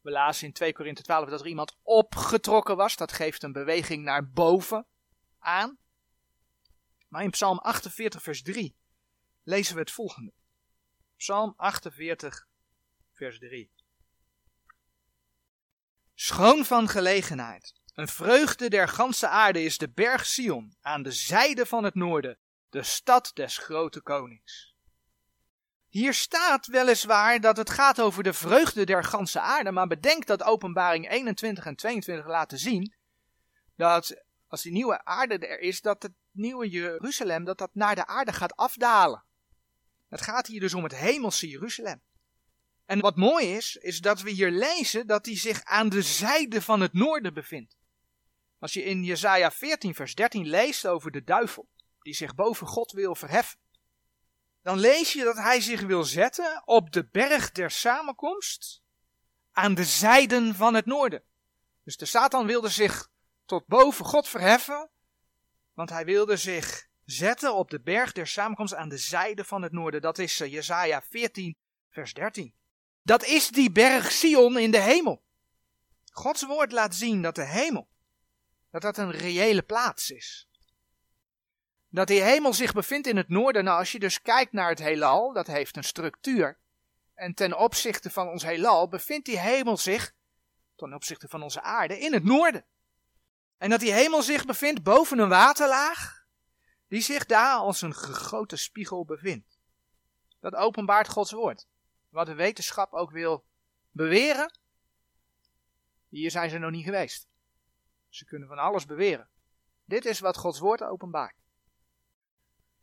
We 0.00 0.10
lazen 0.10 0.46
in 0.46 0.52
2 0.52 0.72
Korinthe 0.72 1.02
12 1.02 1.28
dat 1.28 1.40
er 1.40 1.46
iemand 1.46 1.76
opgetrokken 1.82 2.76
was. 2.76 2.96
Dat 2.96 3.12
geeft 3.12 3.42
een 3.42 3.52
beweging 3.52 4.04
naar 4.04 4.30
boven 4.30 4.86
aan. 5.38 5.78
Maar 7.08 7.22
in 7.22 7.30
Psalm 7.30 7.58
48 7.58 8.22
vers 8.22 8.42
3 8.42 8.76
lezen 9.42 9.74
we 9.74 9.80
het 9.80 9.90
volgende. 9.90 10.32
Psalm 11.16 11.54
48, 11.56 12.46
vers 13.12 13.38
3. 13.38 13.70
Schoon 16.14 16.64
van 16.64 16.88
gelegenheid. 16.88 17.79
Een 18.00 18.08
vreugde 18.08 18.68
der 18.68 18.88
ganse 18.88 19.28
aarde 19.28 19.62
is 19.62 19.78
de 19.78 19.90
berg 19.90 20.26
Sion 20.26 20.76
aan 20.80 21.02
de 21.02 21.12
zijde 21.12 21.66
van 21.66 21.84
het 21.84 21.94
noorden, 21.94 22.38
de 22.70 22.82
stad 22.82 23.30
des 23.34 23.58
grote 23.58 24.00
konings. 24.00 24.74
Hier 25.88 26.14
staat 26.14 26.66
weliswaar 26.66 27.40
dat 27.40 27.56
het 27.56 27.70
gaat 27.70 28.00
over 28.00 28.22
de 28.22 28.32
vreugde 28.32 28.84
der 28.84 29.04
ganse 29.04 29.40
aarde, 29.40 29.70
maar 29.70 29.86
bedenk 29.86 30.26
dat 30.26 30.42
openbaring 30.42 31.10
21 31.10 31.66
en 31.66 31.76
22 31.76 32.26
laten 32.26 32.58
zien 32.58 32.94
dat 33.76 34.22
als 34.48 34.62
die 34.62 34.72
nieuwe 34.72 35.04
aarde 35.04 35.46
er 35.46 35.60
is, 35.60 35.80
dat 35.80 36.02
het 36.02 36.12
nieuwe 36.30 36.68
Jeruzalem, 36.68 37.44
dat 37.44 37.58
dat 37.58 37.74
naar 37.74 37.94
de 37.94 38.06
aarde 38.06 38.32
gaat 38.32 38.56
afdalen. 38.56 39.24
Het 40.08 40.20
gaat 40.20 40.46
hier 40.46 40.60
dus 40.60 40.74
om 40.74 40.82
het 40.82 40.96
hemelse 40.96 41.48
Jeruzalem. 41.48 42.02
En 42.84 43.00
wat 43.00 43.16
mooi 43.16 43.46
is, 43.56 43.76
is 43.76 44.00
dat 44.00 44.20
we 44.20 44.30
hier 44.30 44.50
lezen 44.50 45.06
dat 45.06 45.26
hij 45.26 45.36
zich 45.36 45.64
aan 45.64 45.88
de 45.88 46.02
zijde 46.02 46.62
van 46.62 46.80
het 46.80 46.92
noorden 46.92 47.34
bevindt. 47.34 47.78
Als 48.60 48.72
je 48.72 48.82
in 48.82 49.04
Jesaja 49.04 49.50
14 49.50 49.94
vers 49.94 50.14
13 50.14 50.46
leest 50.46 50.86
over 50.86 51.10
de 51.10 51.24
duivel, 51.24 51.68
die 52.00 52.14
zich 52.14 52.34
boven 52.34 52.66
God 52.66 52.92
wil 52.92 53.14
verheffen, 53.14 53.58
dan 54.62 54.78
lees 54.78 55.12
je 55.12 55.24
dat 55.24 55.36
hij 55.36 55.60
zich 55.60 55.80
wil 55.80 56.04
zetten 56.04 56.62
op 56.64 56.92
de 56.92 57.08
berg 57.08 57.52
der 57.52 57.70
samenkomst 57.70 58.82
aan 59.52 59.74
de 59.74 59.84
zijden 59.84 60.54
van 60.54 60.74
het 60.74 60.86
noorden. 60.86 61.22
Dus 61.84 61.96
de 61.96 62.04
Satan 62.04 62.46
wilde 62.46 62.68
zich 62.68 63.08
tot 63.44 63.66
boven 63.66 64.04
God 64.04 64.28
verheffen, 64.28 64.90
want 65.74 65.90
hij 65.90 66.04
wilde 66.04 66.36
zich 66.36 66.88
zetten 67.04 67.54
op 67.54 67.70
de 67.70 67.80
berg 67.80 68.12
der 68.12 68.26
samenkomst 68.26 68.74
aan 68.74 68.88
de 68.88 68.98
zijde 68.98 69.44
van 69.44 69.62
het 69.62 69.72
noorden. 69.72 70.00
Dat 70.00 70.18
is 70.18 70.40
eh, 70.40 70.52
Jesaja 70.52 71.02
14 71.02 71.56
vers 71.90 72.14
13. 72.14 72.54
Dat 73.02 73.24
is 73.24 73.48
die 73.48 73.72
berg 73.72 74.12
Sion 74.12 74.58
in 74.58 74.70
de 74.70 74.80
hemel. 74.80 75.22
Gods 76.12 76.46
woord 76.46 76.72
laat 76.72 76.94
zien 76.94 77.22
dat 77.22 77.34
de 77.34 77.44
hemel, 77.44 77.88
dat 78.70 78.82
dat 78.82 78.98
een 78.98 79.10
reële 79.10 79.62
plaats 79.62 80.10
is. 80.10 80.48
Dat 81.88 82.06
die 82.06 82.22
hemel 82.22 82.54
zich 82.54 82.72
bevindt 82.72 83.06
in 83.06 83.16
het 83.16 83.28
noorden. 83.28 83.64
Nou, 83.64 83.78
als 83.78 83.92
je 83.92 83.98
dus 83.98 84.22
kijkt 84.22 84.52
naar 84.52 84.68
het 84.68 84.78
heelal, 84.78 85.32
dat 85.32 85.46
heeft 85.46 85.76
een 85.76 85.84
structuur. 85.84 86.58
En 87.14 87.34
ten 87.34 87.58
opzichte 87.58 88.10
van 88.10 88.28
ons 88.28 88.42
heelal 88.42 88.88
bevindt 88.88 89.26
die 89.26 89.38
hemel 89.38 89.76
zich, 89.76 90.14
ten 90.76 90.94
opzichte 90.94 91.28
van 91.28 91.42
onze 91.42 91.62
aarde, 91.62 91.98
in 91.98 92.12
het 92.12 92.24
noorden. 92.24 92.64
En 93.58 93.70
dat 93.70 93.80
die 93.80 93.92
hemel 93.92 94.22
zich 94.22 94.44
bevindt 94.44 94.82
boven 94.82 95.18
een 95.18 95.28
waterlaag, 95.28 96.24
die 96.88 97.00
zich 97.00 97.26
daar 97.26 97.56
als 97.56 97.82
een 97.82 97.94
gegoten 97.94 98.58
spiegel 98.58 99.04
bevindt. 99.04 99.58
Dat 100.40 100.54
openbaart 100.54 101.08
Gods 101.08 101.32
woord. 101.32 101.66
Wat 102.08 102.26
de 102.26 102.34
wetenschap 102.34 102.92
ook 102.92 103.10
wil 103.10 103.44
beweren, 103.90 104.58
hier 106.08 106.30
zijn 106.30 106.50
ze 106.50 106.58
nog 106.58 106.70
niet 106.70 106.84
geweest. 106.84 107.29
Ze 108.10 108.24
kunnen 108.24 108.48
van 108.48 108.58
alles 108.58 108.86
beweren. 108.86 109.28
Dit 109.84 110.04
is 110.04 110.20
wat 110.20 110.36
Gods 110.36 110.58
woord 110.58 110.82
openbaart. 110.82 111.34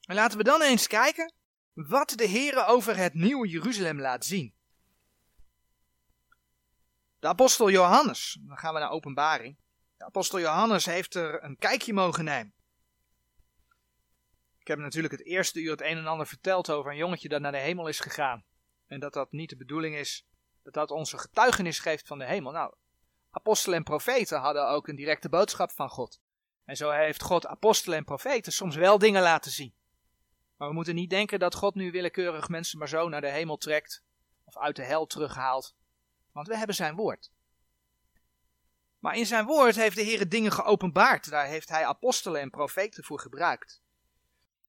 En 0.01 0.15
laten 0.15 0.37
we 0.37 0.43
dan 0.43 0.61
eens 0.61 0.87
kijken 0.87 1.33
wat 1.73 2.09
de 2.09 2.25
Heer 2.25 2.65
over 2.65 2.97
het 2.97 3.13
nieuwe 3.13 3.47
Jeruzalem 3.47 3.99
laat 3.99 4.25
zien. 4.25 4.53
De 7.19 7.27
apostel 7.27 7.69
Johannes, 7.69 8.37
dan 8.41 8.57
gaan 8.57 8.73
we 8.73 8.79
naar 8.79 8.89
openbaring. 8.89 9.57
De 9.97 10.05
apostel 10.05 10.39
Johannes 10.39 10.85
heeft 10.85 11.15
er 11.15 11.43
een 11.43 11.57
kijkje 11.57 11.93
mogen 11.93 12.23
nemen. 12.23 12.53
Ik 14.59 14.67
heb 14.67 14.79
natuurlijk 14.79 15.13
het 15.13 15.25
eerste 15.25 15.59
uur 15.59 15.71
het 15.71 15.81
een 15.81 15.97
en 15.97 16.07
ander 16.07 16.27
verteld 16.27 16.69
over 16.69 16.91
een 16.91 16.97
jongetje 16.97 17.29
dat 17.29 17.41
naar 17.41 17.51
de 17.51 17.57
hemel 17.57 17.87
is 17.87 17.99
gegaan. 17.99 18.45
En 18.87 18.99
dat 18.99 19.13
dat 19.13 19.31
niet 19.31 19.49
de 19.49 19.57
bedoeling 19.57 19.95
is 19.95 20.25
dat 20.63 20.73
dat 20.73 20.91
onze 20.91 21.17
getuigenis 21.17 21.79
geeft 21.79 22.07
van 22.07 22.19
de 22.19 22.25
hemel. 22.25 22.51
Nou, 22.51 22.73
apostelen 23.37 23.77
en 23.77 23.83
profeten 23.83 24.39
hadden 24.39 24.67
ook 24.67 24.87
een 24.87 24.95
directe 24.95 25.29
boodschap 25.29 25.71
van 25.71 25.89
God. 25.89 26.19
En 26.65 26.75
zo 26.75 26.89
heeft 26.89 27.21
God 27.21 27.47
apostelen 27.47 27.97
en 27.97 28.03
profeten 28.03 28.51
soms 28.51 28.75
wel 28.75 28.97
dingen 28.97 29.21
laten 29.21 29.51
zien. 29.51 29.73
Maar 30.57 30.67
we 30.67 30.73
moeten 30.73 30.95
niet 30.95 31.09
denken 31.09 31.39
dat 31.39 31.55
God 31.55 31.75
nu 31.75 31.91
willekeurig 31.91 32.49
mensen 32.49 32.79
maar 32.79 32.89
zo 32.89 33.09
naar 33.09 33.21
de 33.21 33.29
hemel 33.29 33.57
trekt 33.57 34.03
of 34.43 34.57
uit 34.57 34.75
de 34.75 34.83
hel 34.83 35.05
terughaalt. 35.05 35.75
Want 36.31 36.47
we 36.47 36.57
hebben 36.57 36.75
zijn 36.75 36.95
woord. 36.95 37.31
Maar 38.99 39.15
in 39.15 39.25
zijn 39.25 39.45
woord 39.45 39.75
heeft 39.75 39.95
de 39.95 40.01
Heer 40.01 40.29
dingen 40.29 40.51
geopenbaard. 40.51 41.29
Daar 41.29 41.45
heeft 41.45 41.69
hij 41.69 41.85
apostelen 41.85 42.41
en 42.41 42.49
profeten 42.49 43.03
voor 43.03 43.19
gebruikt. 43.19 43.81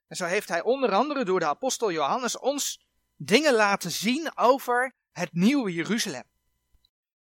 En 0.06 0.16
zo 0.16 0.24
heeft 0.24 0.48
hij 0.48 0.62
onder 0.62 0.92
andere 0.92 1.24
door 1.24 1.40
de 1.40 1.46
apostel 1.46 1.92
Johannes 1.92 2.38
ons 2.38 2.86
dingen 3.16 3.54
laten 3.54 3.90
zien 3.90 4.36
over 4.36 4.94
het 5.12 5.32
nieuwe 5.32 5.72
Jeruzalem. 5.72 6.24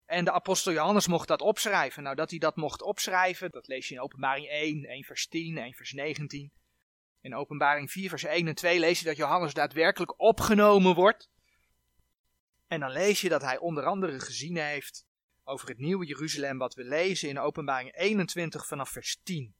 En 0.08 0.24
de 0.24 0.32
apostel 0.32 0.72
Johannes 0.72 1.06
mocht 1.06 1.28
dat 1.28 1.40
opschrijven. 1.40 2.02
Nou, 2.02 2.16
dat 2.16 2.30
hij 2.30 2.38
dat 2.38 2.56
mocht 2.56 2.82
opschrijven, 2.82 3.50
dat 3.50 3.66
lees 3.66 3.88
je 3.88 3.94
in 3.94 4.00
openbaring 4.00 4.46
1, 4.48 4.84
1 4.84 5.04
vers 5.04 5.26
10, 5.26 5.58
1 5.58 5.74
vers 5.74 5.92
19. 5.92 6.52
In 7.20 7.34
openbaring 7.34 7.90
4 7.90 8.08
vers 8.08 8.24
1 8.24 8.48
en 8.48 8.54
2 8.54 8.78
lees 8.78 8.98
je 8.98 9.04
dat 9.04 9.16
Johannes 9.16 9.54
daadwerkelijk 9.54 10.20
opgenomen 10.20 10.94
wordt. 10.94 11.30
En 12.66 12.80
dan 12.80 12.90
lees 12.90 13.20
je 13.20 13.28
dat 13.28 13.42
hij 13.42 13.58
onder 13.58 13.84
andere 13.84 14.20
gezien 14.20 14.56
heeft 14.56 15.06
over 15.44 15.68
het 15.68 15.78
nieuwe 15.78 16.06
Jeruzalem 16.06 16.58
wat 16.58 16.74
we 16.74 16.84
lezen 16.84 17.28
in 17.28 17.38
openbaring 17.38 17.94
21 17.96 18.66
vanaf 18.66 18.90
vers 18.90 19.20
10. 19.22 19.54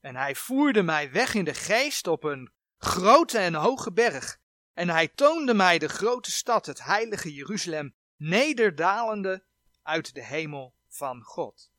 En 0.00 0.16
hij 0.16 0.34
voerde 0.34 0.82
mij 0.82 1.12
weg 1.12 1.34
in 1.34 1.44
de 1.44 1.54
geest 1.54 2.06
op 2.06 2.24
een 2.24 2.52
grote 2.78 3.38
en 3.38 3.54
hoge 3.54 3.92
berg. 3.92 4.38
En 4.72 4.88
hij 4.88 5.08
toonde 5.08 5.54
mij 5.54 5.78
de 5.78 5.88
grote 5.88 6.30
stad, 6.30 6.66
het 6.66 6.84
heilige 6.84 7.34
Jeruzalem, 7.34 7.94
nederdalende 8.20 9.44
uit 9.82 10.14
de 10.14 10.24
hemel 10.24 10.74
van 10.88 11.22
God. 11.22 11.70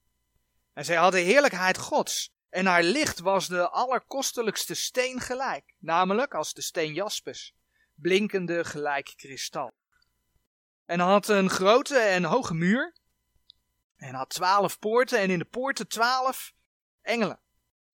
En 0.74 0.86
zij 0.86 0.95
had 0.95 1.12
de 1.12 1.19
heerlijkheid 1.19 1.77
Gods, 1.77 2.33
en 2.50 2.65
haar 2.65 2.83
licht 2.83 3.19
was 3.19 3.48
de 3.48 3.69
allerkostelijkste 3.69 4.74
steen 4.74 5.19
gelijk, 5.19 5.74
namelijk 5.77 6.33
als 6.33 6.53
de 6.53 6.62
steen 6.62 6.93
jaspis, 6.93 7.55
blinkende 7.95 8.65
gelijk 8.65 9.13
kristal. 9.15 9.74
En 10.86 11.00
had 11.00 11.27
een 11.27 11.50
grote 11.50 11.98
en 11.98 12.24
hoge 12.24 12.53
muur, 12.53 12.95
en 13.95 14.13
had 14.13 14.29
twaalf 14.29 14.79
poorten, 14.79 15.19
en 15.19 15.29
in 15.29 15.39
de 15.39 15.45
poorten 15.45 15.88
twaalf 15.88 16.53
engelen, 17.01 17.39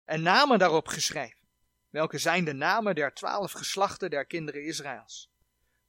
en 0.05 0.21
namen 0.21 0.59
daarop 0.59 0.87
geschreven, 0.87 1.47
welke 1.89 2.17
zijn 2.17 2.45
de 2.45 2.53
namen 2.53 2.95
der 2.95 3.13
twaalf 3.13 3.51
geslachten 3.51 4.09
der 4.09 4.25
kinderen 4.25 4.63
Israëls. 4.63 5.29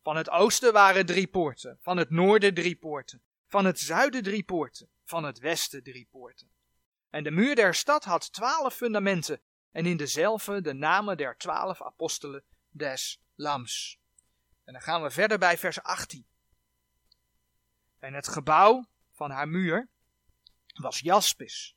Van 0.09 0.17
het 0.17 0.31
oosten 0.31 0.73
waren 0.73 1.07
drie 1.07 1.27
poorten, 1.27 1.79
van 1.81 1.97
het 1.97 2.11
noorden 2.11 2.55
drie 2.55 2.77
poorten, 2.77 3.23
van 3.47 3.65
het 3.65 3.81
zuiden 3.81 4.23
drie 4.23 4.43
poorten, 4.43 4.88
van 5.05 5.25
het 5.25 5.38
westen 5.38 5.83
drie 5.83 6.09
poorten. 6.11 6.50
En 7.11 7.25
de 7.25 7.31
muur 7.31 7.55
der 7.55 7.75
stad 7.75 8.05
had 8.05 8.33
twaalf 8.33 8.75
fundamenten, 8.75 9.41
en 9.71 9.87
in 9.87 9.97
dezelfde 9.97 10.61
de 10.61 10.73
namen 10.73 11.17
der 11.17 11.37
twaalf 11.37 11.83
apostelen 11.83 12.45
des 12.71 13.21
Lams. 13.35 13.99
En 14.65 14.73
dan 14.73 14.83
gaan 14.83 15.03
we 15.03 15.11
verder 15.11 15.38
bij 15.38 15.59
vers 15.59 15.83
18. 15.83 16.27
En 17.99 18.15
het 18.15 18.29
gebouw 18.29 18.87
van 19.12 19.31
haar 19.31 19.49
muur 19.49 19.88
was 20.75 20.99
jaspis, 21.00 21.77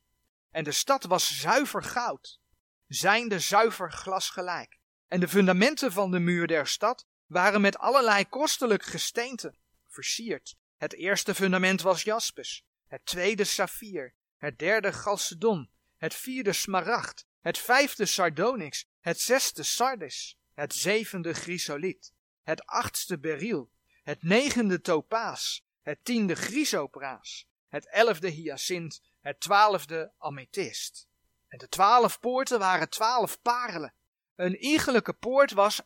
en 0.50 0.64
de 0.64 0.72
stad 0.72 1.04
was 1.04 1.40
zuiver 1.40 1.82
goud, 1.82 2.40
zijnde 2.86 3.38
zuiver 3.38 3.92
glas 3.92 4.30
gelijk. 4.30 4.78
En 5.08 5.20
de 5.20 5.28
fundamenten 5.28 5.92
van 5.92 6.10
de 6.10 6.18
muur 6.18 6.46
der 6.46 6.66
stad 6.66 7.06
waren 7.32 7.60
met 7.60 7.78
allerlei 7.78 8.28
kostelijk 8.28 8.82
gesteente 8.82 9.54
versierd. 9.86 10.56
Het 10.76 10.94
eerste 10.94 11.34
fundament 11.34 11.82
was 11.82 12.02
jaspis, 12.02 12.64
het 12.86 13.06
tweede 13.06 13.44
saffier, 13.44 14.14
het 14.36 14.58
derde 14.58 14.92
chalcedon, 14.92 15.70
het 15.96 16.14
vierde 16.14 16.52
smaragd, 16.52 17.26
het 17.40 17.58
vijfde 17.58 18.06
sardonyx, 18.06 18.86
het 19.00 19.20
zesde 19.20 19.62
sardis, 19.62 20.38
het 20.54 20.74
zevende 20.74 21.32
chrysoliet, 21.32 22.12
het 22.42 22.66
achtste 22.66 23.18
beryl, 23.18 23.70
het 24.02 24.22
negende 24.22 24.80
topaas, 24.80 25.64
het 25.82 26.04
tiende 26.04 26.34
chrysopraas, 26.34 27.46
het 27.68 27.86
elfde 27.88 28.28
hyacint, 28.28 29.02
het 29.20 29.40
twaalfde 29.40 30.12
amethyst. 30.18 31.08
En 31.48 31.58
de 31.58 31.68
twaalf 31.68 32.20
poorten 32.20 32.58
waren 32.58 32.90
twaalf 32.90 33.42
parelen. 33.42 33.94
Een 34.34 34.56
iegelijke 34.56 35.12
poort 35.12 35.52
was 35.52 35.80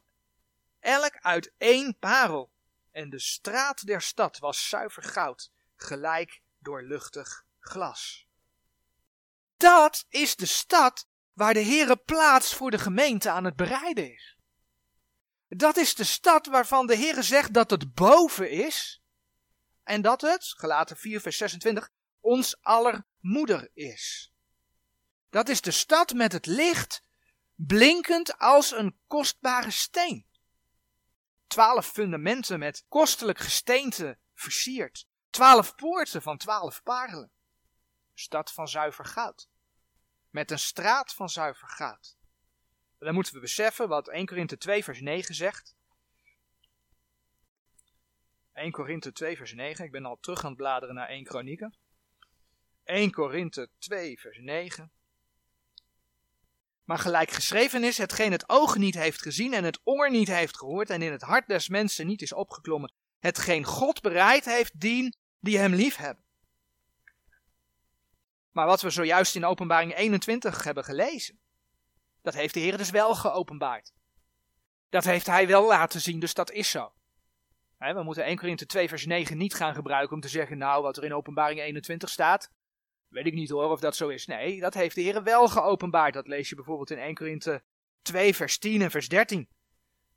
elk 0.86 1.16
uit 1.20 1.52
één 1.58 1.98
parel. 1.98 2.52
En 2.90 3.10
de 3.10 3.18
straat 3.18 3.86
der 3.86 4.02
stad 4.02 4.38
was 4.38 4.68
zuiver 4.68 5.02
goud, 5.02 5.52
gelijk 5.76 6.42
doorluchtig 6.58 7.44
glas. 7.58 8.26
Dat 9.56 10.04
is 10.08 10.36
de 10.36 10.46
stad 10.46 11.08
waar 11.32 11.54
de 11.54 11.64
Heere 11.64 11.96
plaats 11.96 12.54
voor 12.54 12.70
de 12.70 12.78
gemeente 12.78 13.30
aan 13.30 13.44
het 13.44 13.56
bereiden 13.56 14.12
is. 14.12 14.36
Dat 15.48 15.76
is 15.76 15.94
de 15.94 16.04
stad 16.04 16.46
waarvan 16.46 16.86
de 16.86 16.96
Heere 16.96 17.22
zegt 17.22 17.54
dat 17.54 17.70
het 17.70 17.94
boven 17.94 18.50
is 18.50 19.02
en 19.82 20.02
dat 20.02 20.20
het, 20.20 20.44
gelaten 20.56 20.96
4 20.96 21.20
vers 21.20 21.36
26, 21.36 21.90
ons 22.20 22.62
aller 22.62 23.04
moeder 23.20 23.70
is. 23.74 24.32
Dat 25.30 25.48
is 25.48 25.60
de 25.60 25.70
stad 25.70 26.12
met 26.12 26.32
het 26.32 26.46
licht 26.46 27.02
blinkend 27.54 28.38
als 28.38 28.72
een 28.72 28.98
kostbare 29.06 29.70
steen. 29.70 30.26
Twaalf 31.46 31.86
fundamenten 31.86 32.58
met 32.58 32.84
kostelijk 32.88 33.38
gesteente 33.38 34.18
versierd. 34.34 35.06
Twaalf 35.30 35.74
poorten 35.74 36.22
van 36.22 36.38
twaalf 36.38 36.82
parelen. 36.82 37.30
Stad 38.14 38.52
van 38.52 38.68
zuiver 38.68 39.04
goud. 39.04 39.48
Met 40.30 40.50
een 40.50 40.58
straat 40.58 41.14
van 41.14 41.28
zuiver 41.28 41.68
goud. 41.68 42.16
Dan 42.98 43.14
moeten 43.14 43.34
we 43.34 43.40
beseffen 43.40 43.88
wat 43.88 44.08
1 44.08 44.26
Korinthe 44.26 44.56
2 44.56 44.84
vers 44.84 45.00
9 45.00 45.34
zegt. 45.34 45.76
1 48.52 48.72
Korinthe 48.72 49.12
2 49.12 49.36
vers 49.36 49.52
9. 49.52 49.84
Ik 49.84 49.90
ben 49.90 50.04
al 50.04 50.18
terug 50.20 50.42
aan 50.42 50.48
het 50.48 50.56
bladeren 50.56 50.94
naar 50.94 51.08
1 51.08 51.24
Kronieken. 51.24 51.76
1 52.84 53.10
Korinthe 53.10 53.70
2 53.78 54.20
vers 54.20 54.38
9. 54.38 54.92
Maar 56.86 56.98
gelijk 56.98 57.30
geschreven 57.30 57.84
is, 57.84 57.98
hetgeen 57.98 58.32
het 58.32 58.48
oog 58.48 58.76
niet 58.76 58.94
heeft 58.94 59.22
gezien 59.22 59.54
en 59.54 59.64
het 59.64 59.80
oor 59.84 60.10
niet 60.10 60.28
heeft 60.28 60.56
gehoord 60.56 60.90
en 60.90 61.02
in 61.02 61.12
het 61.12 61.22
hart 61.22 61.46
des 61.46 61.68
mensen 61.68 62.06
niet 62.06 62.22
is 62.22 62.32
opgeklommen, 62.32 62.92
hetgeen 63.18 63.64
God 63.64 64.00
bereid 64.00 64.44
heeft 64.44 64.80
dien 64.80 65.14
die 65.40 65.58
hem 65.58 65.74
lief 65.74 65.96
hebben. 65.96 66.24
Maar 68.50 68.66
wat 68.66 68.80
we 68.80 68.90
zojuist 68.90 69.34
in 69.34 69.44
openbaring 69.44 69.94
21 69.94 70.64
hebben 70.64 70.84
gelezen, 70.84 71.40
dat 72.22 72.34
heeft 72.34 72.54
de 72.54 72.60
Heer 72.60 72.76
dus 72.76 72.90
wel 72.90 73.14
geopenbaard. 73.14 73.92
Dat 74.88 75.04
heeft 75.04 75.26
hij 75.26 75.46
wel 75.46 75.66
laten 75.66 76.00
zien, 76.00 76.20
dus 76.20 76.34
dat 76.34 76.50
is 76.50 76.70
zo. 76.70 76.92
We 77.78 78.02
moeten 78.02 78.24
1 78.24 78.36
Korinthe 78.36 78.66
2 78.66 78.88
vers 78.88 79.06
9 79.06 79.36
niet 79.36 79.54
gaan 79.54 79.74
gebruiken 79.74 80.14
om 80.14 80.20
te 80.20 80.28
zeggen, 80.28 80.58
nou 80.58 80.82
wat 80.82 80.96
er 80.96 81.04
in 81.04 81.14
openbaring 81.14 81.60
21 81.60 82.08
staat, 82.08 82.50
weet 83.08 83.26
ik 83.26 83.34
niet 83.34 83.50
hoor 83.50 83.70
of 83.70 83.80
dat 83.80 83.96
zo 83.96 84.08
is. 84.08 84.26
Nee, 84.26 84.60
dat 84.60 84.74
heeft 84.74 84.94
de 84.94 85.00
Heer 85.00 85.22
wel 85.22 85.48
geopenbaard. 85.48 86.14
Dat 86.14 86.26
lees 86.26 86.48
je 86.48 86.54
bijvoorbeeld 86.54 86.90
in 86.90 86.98
1 86.98 87.14
Korinthe 87.14 87.62
2 88.02 88.34
vers 88.34 88.58
10 88.58 88.82
en 88.82 88.90
vers 88.90 89.08
13. 89.08 89.48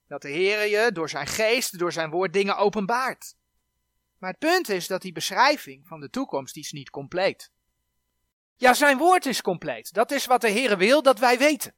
Dat 0.07 0.21
de 0.21 0.29
Heer 0.29 0.67
je 0.67 0.91
door 0.91 1.09
zijn 1.09 1.27
geest, 1.27 1.79
door 1.79 1.91
zijn 1.91 2.09
woord 2.09 2.33
dingen 2.33 2.57
openbaart. 2.57 3.35
Maar 4.17 4.29
het 4.29 4.39
punt 4.39 4.69
is 4.69 4.87
dat 4.87 5.01
die 5.01 5.11
beschrijving 5.11 5.87
van 5.87 5.99
de 5.99 6.09
toekomst 6.09 6.57
is 6.57 6.71
niet 6.71 6.89
compleet. 6.89 7.51
Ja, 8.55 8.73
zijn 8.73 8.97
woord 8.97 9.25
is 9.25 9.41
compleet. 9.41 9.93
Dat 9.93 10.11
is 10.11 10.25
wat 10.25 10.41
de 10.41 10.49
Heer 10.49 10.77
wil 10.77 11.01
dat 11.01 11.19
wij 11.19 11.37
weten. 11.37 11.75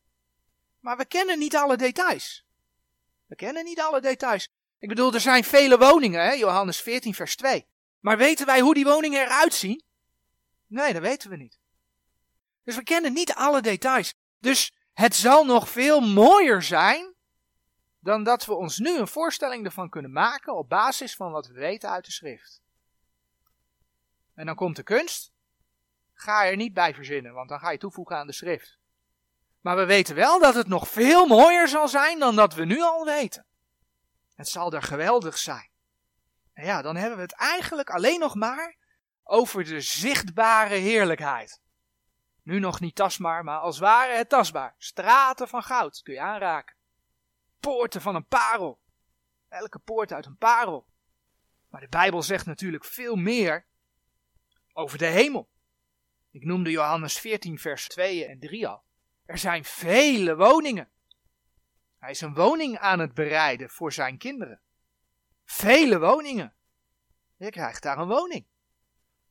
Maar 0.79 0.97
we 0.97 1.05
kennen 1.05 1.39
niet 1.39 1.55
alle 1.55 1.77
details. 1.77 2.45
We 3.25 3.35
kennen 3.35 3.63
niet 3.63 3.79
alle 3.79 4.01
details. 4.01 4.49
Ik 4.79 4.87
bedoel, 4.87 5.13
er 5.13 5.19
zijn 5.19 5.43
vele 5.43 5.77
woningen, 5.77 6.23
hè? 6.23 6.31
Johannes 6.31 6.81
14, 6.81 7.13
vers 7.13 7.35
2. 7.35 7.65
Maar 7.99 8.17
weten 8.17 8.45
wij 8.45 8.59
hoe 8.59 8.73
die 8.73 8.85
woningen 8.85 9.21
eruit 9.21 9.53
zien? 9.53 9.83
Nee, 10.71 10.93
dat 10.93 11.01
weten 11.01 11.29
we 11.29 11.35
niet. 11.35 11.59
Dus 12.63 12.75
we 12.75 12.83
kennen 12.83 13.13
niet 13.13 13.33
alle 13.33 13.61
details. 13.61 14.13
Dus 14.39 14.73
het 14.93 15.15
zal 15.15 15.45
nog 15.45 15.69
veel 15.69 15.99
mooier 15.99 16.61
zijn 16.61 17.13
dan 17.99 18.23
dat 18.23 18.45
we 18.45 18.53
ons 18.53 18.77
nu 18.77 18.97
een 18.97 19.07
voorstelling 19.07 19.65
ervan 19.65 19.89
kunnen 19.89 20.11
maken 20.11 20.55
op 20.55 20.69
basis 20.69 21.15
van 21.15 21.31
wat 21.31 21.47
we 21.47 21.53
weten 21.53 21.89
uit 21.89 22.05
de 22.05 22.11
schrift. 22.11 22.61
En 24.33 24.45
dan 24.45 24.55
komt 24.55 24.75
de 24.75 24.83
kunst. 24.83 25.31
Ga 26.13 26.45
er 26.45 26.55
niet 26.55 26.73
bij 26.73 26.93
verzinnen, 26.93 27.33
want 27.33 27.49
dan 27.49 27.59
ga 27.59 27.71
je 27.71 27.77
toevoegen 27.77 28.15
aan 28.15 28.27
de 28.27 28.33
schrift. 28.33 28.77
Maar 29.61 29.75
we 29.75 29.85
weten 29.85 30.15
wel 30.15 30.39
dat 30.39 30.55
het 30.55 30.67
nog 30.67 30.87
veel 30.87 31.25
mooier 31.25 31.67
zal 31.67 31.87
zijn 31.87 32.19
dan 32.19 32.35
dat 32.35 32.53
we 32.53 32.65
nu 32.65 32.81
al 32.81 33.05
weten. 33.05 33.45
Het 34.35 34.47
zal 34.47 34.73
er 34.73 34.81
geweldig 34.81 35.37
zijn. 35.37 35.69
En 36.53 36.65
ja, 36.65 36.81
dan 36.81 36.95
hebben 36.95 37.17
we 37.17 37.23
het 37.23 37.35
eigenlijk 37.35 37.89
alleen 37.89 38.19
nog 38.19 38.35
maar 38.35 38.79
over 39.23 39.63
de 39.63 39.81
zichtbare 39.81 40.75
heerlijkheid. 40.75 41.61
Nu 42.43 42.59
nog 42.59 42.79
niet 42.79 42.95
tastbaar, 42.95 43.43
maar 43.43 43.59
als 43.59 43.79
ware 43.79 44.15
het 44.15 44.29
tastbaar. 44.29 44.75
Straten 44.77 45.47
van 45.47 45.63
goud 45.63 46.01
kun 46.01 46.13
je 46.13 46.21
aanraken. 46.21 46.75
Poorten 47.59 48.01
van 48.01 48.15
een 48.15 48.25
parel. 48.25 48.79
Elke 49.49 49.79
poort 49.79 50.13
uit 50.13 50.25
een 50.25 50.37
parel. 50.37 50.87
Maar 51.69 51.81
de 51.81 51.87
Bijbel 51.87 52.21
zegt 52.21 52.45
natuurlijk 52.45 52.85
veel 52.85 53.15
meer 53.15 53.65
over 54.73 54.97
de 54.97 55.05
hemel. 55.05 55.49
Ik 56.31 56.45
noemde 56.45 56.71
Johannes 56.71 57.19
14, 57.19 57.59
vers 57.59 57.87
2 57.87 58.25
en 58.25 58.39
3 58.39 58.67
al. 58.67 58.83
Er 59.25 59.37
zijn 59.37 59.65
vele 59.65 60.35
woningen. 60.35 60.89
Hij 61.99 62.09
is 62.09 62.21
een 62.21 62.33
woning 62.33 62.77
aan 62.77 62.99
het 62.99 63.13
bereiden 63.13 63.69
voor 63.69 63.93
zijn 63.93 64.17
kinderen. 64.17 64.61
Vele 65.43 65.99
woningen. 65.99 66.53
Je 67.37 67.49
krijgt 67.49 67.83
daar 67.83 67.97
een 67.97 68.07
woning. 68.07 68.45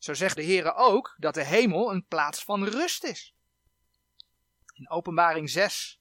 Zo 0.00 0.14
zegt 0.14 0.36
de 0.36 0.44
Heere 0.44 0.74
ook 0.74 1.14
dat 1.18 1.34
de 1.34 1.44
hemel 1.44 1.92
een 1.92 2.06
plaats 2.06 2.44
van 2.44 2.64
rust 2.64 3.04
is. 3.04 3.34
In 4.72 4.90
Openbaring 4.90 5.50
6, 5.50 6.00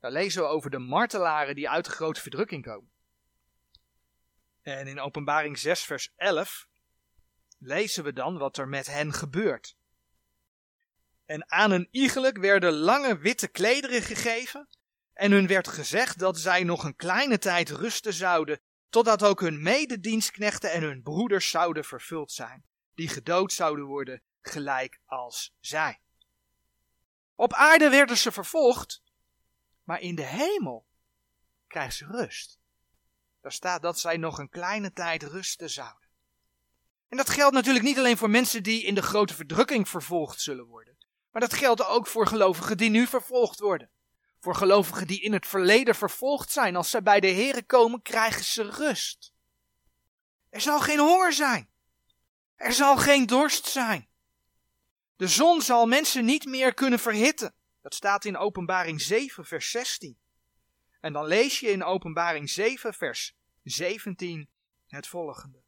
daar 0.00 0.10
lezen 0.10 0.42
we 0.42 0.48
over 0.48 0.70
de 0.70 0.78
martelaren 0.78 1.54
die 1.54 1.68
uit 1.68 1.84
de 1.84 1.90
grote 1.90 2.20
verdrukking 2.20 2.64
komen. 2.64 2.90
En 4.62 4.86
in 4.86 5.00
Openbaring 5.00 5.58
6, 5.58 5.82
vers 5.82 6.12
11 6.16 6.66
lezen 7.58 8.04
we 8.04 8.12
dan 8.12 8.38
wat 8.38 8.56
er 8.56 8.68
met 8.68 8.86
hen 8.86 9.12
gebeurt. 9.12 9.76
En 11.26 11.50
aan 11.50 11.70
een 11.70 11.88
iegelijk 11.90 12.38
werden 12.38 12.72
lange 12.72 13.18
witte 13.18 13.48
klederen 13.48 14.02
gegeven, 14.02 14.68
en 15.12 15.30
hun 15.30 15.46
werd 15.46 15.68
gezegd 15.68 16.18
dat 16.18 16.38
zij 16.38 16.64
nog 16.64 16.84
een 16.84 16.96
kleine 16.96 17.38
tijd 17.38 17.70
rusten 17.70 18.12
zouden, 18.12 18.60
totdat 18.88 19.24
ook 19.24 19.40
hun 19.40 19.62
mededienstknechten 19.62 20.72
en 20.72 20.82
hun 20.82 21.02
broeders 21.02 21.50
zouden 21.50 21.84
vervuld 21.84 22.32
zijn 22.32 22.67
die 22.98 23.08
gedood 23.08 23.52
zouden 23.52 23.84
worden, 23.84 24.22
gelijk 24.40 25.00
als 25.06 25.54
zij. 25.60 26.00
Op 27.34 27.52
aarde 27.52 27.88
werden 27.88 28.16
ze 28.16 28.32
vervolgd, 28.32 29.02
maar 29.84 30.00
in 30.00 30.14
de 30.14 30.24
hemel 30.24 30.86
krijgen 31.66 31.92
ze 31.92 32.06
rust. 32.06 32.58
Daar 33.40 33.52
staat 33.52 33.82
dat 33.82 34.00
zij 34.00 34.16
nog 34.16 34.38
een 34.38 34.48
kleine 34.48 34.92
tijd 34.92 35.22
rusten 35.22 35.70
zouden. 35.70 36.08
En 37.08 37.16
dat 37.16 37.28
geldt 37.28 37.54
natuurlijk 37.54 37.84
niet 37.84 37.98
alleen 37.98 38.16
voor 38.16 38.30
mensen 38.30 38.62
die 38.62 38.84
in 38.84 38.94
de 38.94 39.02
grote 39.02 39.34
verdrukking 39.34 39.88
vervolgd 39.88 40.40
zullen 40.40 40.66
worden, 40.66 40.96
maar 41.30 41.40
dat 41.40 41.54
geldt 41.54 41.86
ook 41.86 42.06
voor 42.06 42.26
gelovigen 42.26 42.76
die 42.76 42.90
nu 42.90 43.06
vervolgd 43.06 43.58
worden. 43.58 43.90
Voor 44.40 44.54
gelovigen 44.54 45.06
die 45.06 45.20
in 45.20 45.32
het 45.32 45.46
verleden 45.46 45.94
vervolgd 45.94 46.50
zijn, 46.50 46.76
als 46.76 46.90
zij 46.90 47.02
bij 47.02 47.20
de 47.20 47.32
Here 47.32 47.62
komen, 47.62 48.02
krijgen 48.02 48.44
ze 48.44 48.62
rust. 48.62 49.32
Er 50.50 50.60
zal 50.60 50.80
geen 50.80 50.98
honger 50.98 51.32
zijn. 51.32 51.68
Er 52.58 52.72
zal 52.72 52.96
geen 52.96 53.26
dorst 53.26 53.66
zijn. 53.66 54.08
De 55.16 55.28
zon 55.28 55.62
zal 55.62 55.86
mensen 55.86 56.24
niet 56.24 56.44
meer 56.44 56.74
kunnen 56.74 56.98
verhitten. 56.98 57.54
Dat 57.82 57.94
staat 57.94 58.24
in 58.24 58.36
Openbaring 58.36 59.00
7, 59.00 59.44
vers 59.44 59.70
16. 59.70 60.18
En 61.00 61.12
dan 61.12 61.26
lees 61.26 61.60
je 61.60 61.70
in 61.70 61.84
Openbaring 61.84 62.50
7, 62.50 62.94
vers 62.94 63.34
17 63.62 64.48
het 64.86 65.06
volgende. 65.06 65.62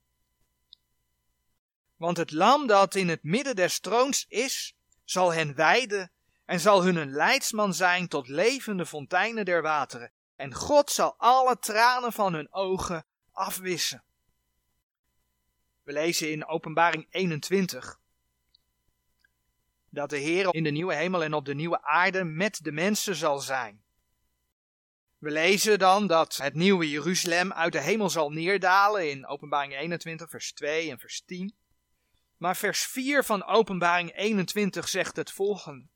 Want 1.96 2.16
het 2.16 2.30
lam 2.30 2.66
dat 2.66 2.94
in 2.94 3.08
het 3.08 3.22
midden 3.22 3.56
des 3.56 3.80
troons 3.80 4.24
is, 4.28 4.74
zal 5.04 5.32
hen 5.32 5.54
wijden 5.54 6.12
en 6.44 6.60
zal 6.60 6.82
hun 6.82 6.96
een 6.96 7.12
leidsman 7.12 7.74
zijn 7.74 8.08
tot 8.08 8.28
levende 8.28 8.86
fonteinen 8.86 9.44
der 9.44 9.62
wateren. 9.62 10.12
En 10.36 10.54
God 10.54 10.90
zal 10.90 11.14
alle 11.16 11.58
tranen 11.58 12.12
van 12.12 12.34
hun 12.34 12.52
ogen 12.52 13.06
afwissen. 13.30 14.04
We 15.82 15.92
lezen 15.92 16.30
in 16.30 16.46
Openbaring 16.46 17.06
21 17.10 17.98
dat 19.90 20.10
de 20.10 20.18
Heer 20.18 20.54
in 20.54 20.64
de 20.64 20.70
nieuwe 20.70 20.94
hemel 20.94 21.22
en 21.22 21.34
op 21.34 21.44
de 21.44 21.54
nieuwe 21.54 21.82
aarde 21.82 22.24
met 22.24 22.58
de 22.62 22.72
mensen 22.72 23.14
zal 23.14 23.38
zijn. 23.38 23.82
We 25.18 25.30
lezen 25.30 25.78
dan 25.78 26.06
dat 26.06 26.36
het 26.36 26.54
nieuwe 26.54 26.90
Jeruzalem 26.90 27.52
uit 27.52 27.72
de 27.72 27.80
hemel 27.80 28.10
zal 28.10 28.30
neerdalen 28.30 29.10
in 29.10 29.26
Openbaring 29.26 29.76
21, 29.76 30.30
vers 30.30 30.52
2 30.52 30.90
en 30.90 30.98
vers 30.98 31.22
10. 31.26 31.54
Maar 32.36 32.56
vers 32.56 32.86
4 32.86 33.24
van 33.24 33.44
Openbaring 33.44 34.16
21 34.16 34.88
zegt 34.88 35.16
het 35.16 35.30
volgende. 35.30 35.86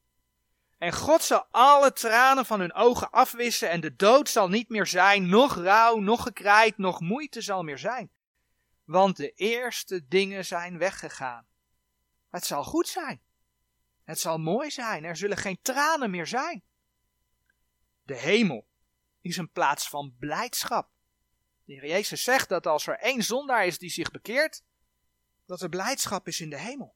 En 0.78 0.92
God 0.92 1.22
zal 1.22 1.46
alle 1.50 1.92
tranen 1.92 2.46
van 2.46 2.60
hun 2.60 2.74
ogen 2.74 3.10
afwissen 3.10 3.70
en 3.70 3.80
de 3.80 3.96
dood 3.96 4.28
zal 4.28 4.48
niet 4.48 4.68
meer 4.68 4.86
zijn, 4.86 5.28
nog 5.28 5.54
rouw, 5.54 5.96
nog 5.96 6.22
gekrijt, 6.22 6.78
nog 6.78 7.00
moeite 7.00 7.40
zal 7.40 7.62
meer 7.62 7.78
zijn 7.78 8.10
want 8.84 9.16
de 9.16 9.30
eerste 9.32 10.08
dingen 10.08 10.44
zijn 10.44 10.78
weggegaan. 10.78 11.46
Het 12.30 12.44
zal 12.44 12.64
goed 12.64 12.88
zijn. 12.88 13.22
Het 14.04 14.20
zal 14.20 14.38
mooi 14.38 14.70
zijn. 14.70 15.04
Er 15.04 15.16
zullen 15.16 15.36
geen 15.36 15.58
tranen 15.62 16.10
meer 16.10 16.26
zijn. 16.26 16.62
De 18.02 18.16
hemel 18.16 18.66
is 19.20 19.36
een 19.36 19.50
plaats 19.50 19.88
van 19.88 20.14
blijdschap. 20.18 20.88
De 21.64 21.72
Heer 21.72 21.86
Jezus 21.86 22.22
zegt 22.22 22.48
dat 22.48 22.66
als 22.66 22.86
er 22.86 22.98
één 22.98 23.22
zondaar 23.22 23.66
is 23.66 23.78
die 23.78 23.90
zich 23.90 24.10
bekeert, 24.10 24.62
dat 25.46 25.60
er 25.60 25.68
blijdschap 25.68 26.28
is 26.28 26.40
in 26.40 26.50
de 26.50 26.58
hemel. 26.58 26.94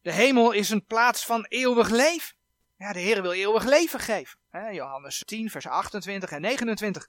De 0.00 0.12
hemel 0.12 0.52
is 0.52 0.70
een 0.70 0.84
plaats 0.84 1.26
van 1.26 1.44
eeuwig 1.44 1.88
leven. 1.88 2.36
Ja, 2.76 2.92
de 2.92 2.98
Heer 2.98 3.22
wil 3.22 3.32
eeuwig 3.32 3.64
leven 3.64 4.00
geven. 4.00 4.38
Johannes 4.72 5.22
10, 5.24 5.50
vers 5.50 5.66
28 5.66 6.30
en 6.30 6.40
29. 6.40 7.08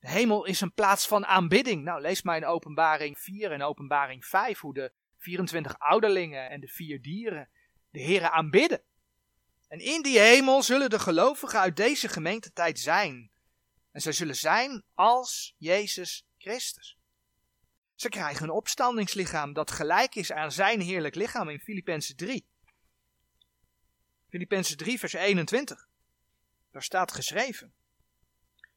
De 0.00 0.08
hemel 0.08 0.44
is 0.44 0.60
een 0.60 0.72
plaats 0.72 1.06
van 1.06 1.26
aanbidding. 1.26 1.84
Nou, 1.84 2.00
lees 2.00 2.22
maar 2.22 2.36
in 2.36 2.44
openbaring 2.44 3.18
4 3.18 3.52
en 3.52 3.62
openbaring 3.62 4.26
5 4.26 4.60
hoe 4.60 4.74
de 4.74 4.92
24 5.18 5.78
ouderlingen 5.78 6.50
en 6.50 6.60
de 6.60 6.68
vier 6.68 7.02
dieren 7.02 7.48
de 7.90 8.00
Heeren 8.00 8.32
aanbidden. 8.32 8.82
En 9.68 9.78
in 9.78 10.02
die 10.02 10.18
hemel 10.18 10.62
zullen 10.62 10.90
de 10.90 10.98
gelovigen 10.98 11.60
uit 11.60 11.76
deze 11.76 12.08
gemeentetijd 12.08 12.78
zijn. 12.78 13.30
En 13.92 14.00
zij 14.00 14.12
zullen 14.12 14.36
zijn 14.36 14.82
als 14.94 15.54
Jezus 15.58 16.26
Christus. 16.38 16.98
Ze 17.94 18.08
krijgen 18.08 18.44
een 18.44 18.50
opstandingslichaam 18.50 19.52
dat 19.52 19.70
gelijk 19.70 20.14
is 20.14 20.32
aan 20.32 20.52
zijn 20.52 20.80
heerlijk 20.80 21.14
lichaam 21.14 21.48
in 21.48 21.60
Filippenzen 21.60 22.16
3. 22.16 22.46
Filippenzen 24.28 24.76
3 24.76 24.98
vers 24.98 25.12
21. 25.12 25.88
Daar 26.70 26.82
staat 26.82 27.12
geschreven. 27.12 27.72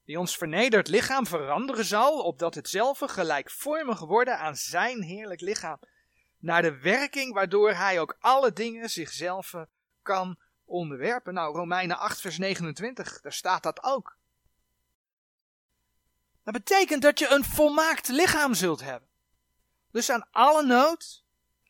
Die 0.06 0.20
ons 0.20 0.38
vernederd 0.38 0.88
lichaam 0.88 1.28
veranderen 1.28 1.86
zal, 1.86 2.24
opdat 2.24 2.56
hetzelfde 2.56 3.08
gelijkvormig 3.08 4.00
worden 4.00 4.38
aan 4.38 4.56
zijn 4.56 5.02
heerlijk 5.02 5.42
lichaam. 5.42 5.80
Naar 6.38 6.62
de 6.62 6.78
werking 6.78 7.34
waardoor 7.34 7.72
hij 7.72 8.00
ook 8.00 8.18
alle 8.20 8.54
dingen 8.54 8.89
zichzelf 8.89 9.54
kan 10.02 10.39
onderwerpen. 10.66 11.34
Nou, 11.34 11.56
Romeinen 11.56 11.98
8 11.98 12.22
vers 12.22 12.38
29, 12.38 13.22
daar 13.22 13.34
staat 13.34 13.63
dat 13.63 13.84
ook. 13.84 14.18
Dat 16.44 16.54
betekent 16.54 17.02
dat 17.02 17.20
je 17.20 17.30
een 17.30 17.44
volmaakt 17.44 18.08
lichaam 18.08 18.54
zult 18.54 18.82
hebben. 18.82 19.10
Dus 19.92 20.10
aan 20.10 20.28
alle 20.32 20.66
nood, 20.66 21.24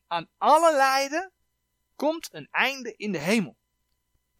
aan 0.07 0.29
alle 0.37 0.75
lijden, 0.75 1.31
komt 1.95 2.33
een 2.33 2.47
einde 2.51 2.95
in 2.95 3.11
de 3.11 3.17
hemel. 3.17 3.57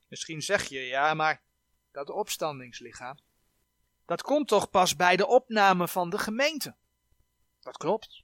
Misschien 0.08 0.42
zeg 0.42 0.64
je, 0.64 0.80
ja, 0.80 1.14
maar 1.14 1.42
dat 1.92 2.10
opstandingslichaam, 2.10 3.18
dat 4.06 4.22
komt 4.22 4.48
toch 4.48 4.70
pas 4.70 4.96
bij 4.96 5.16
de 5.16 5.28
opname 5.28 5.88
van 5.88 6.10
de 6.10 6.18
gemeente. 6.18 6.76
Dat 7.60 7.78
klopt. 7.78 8.24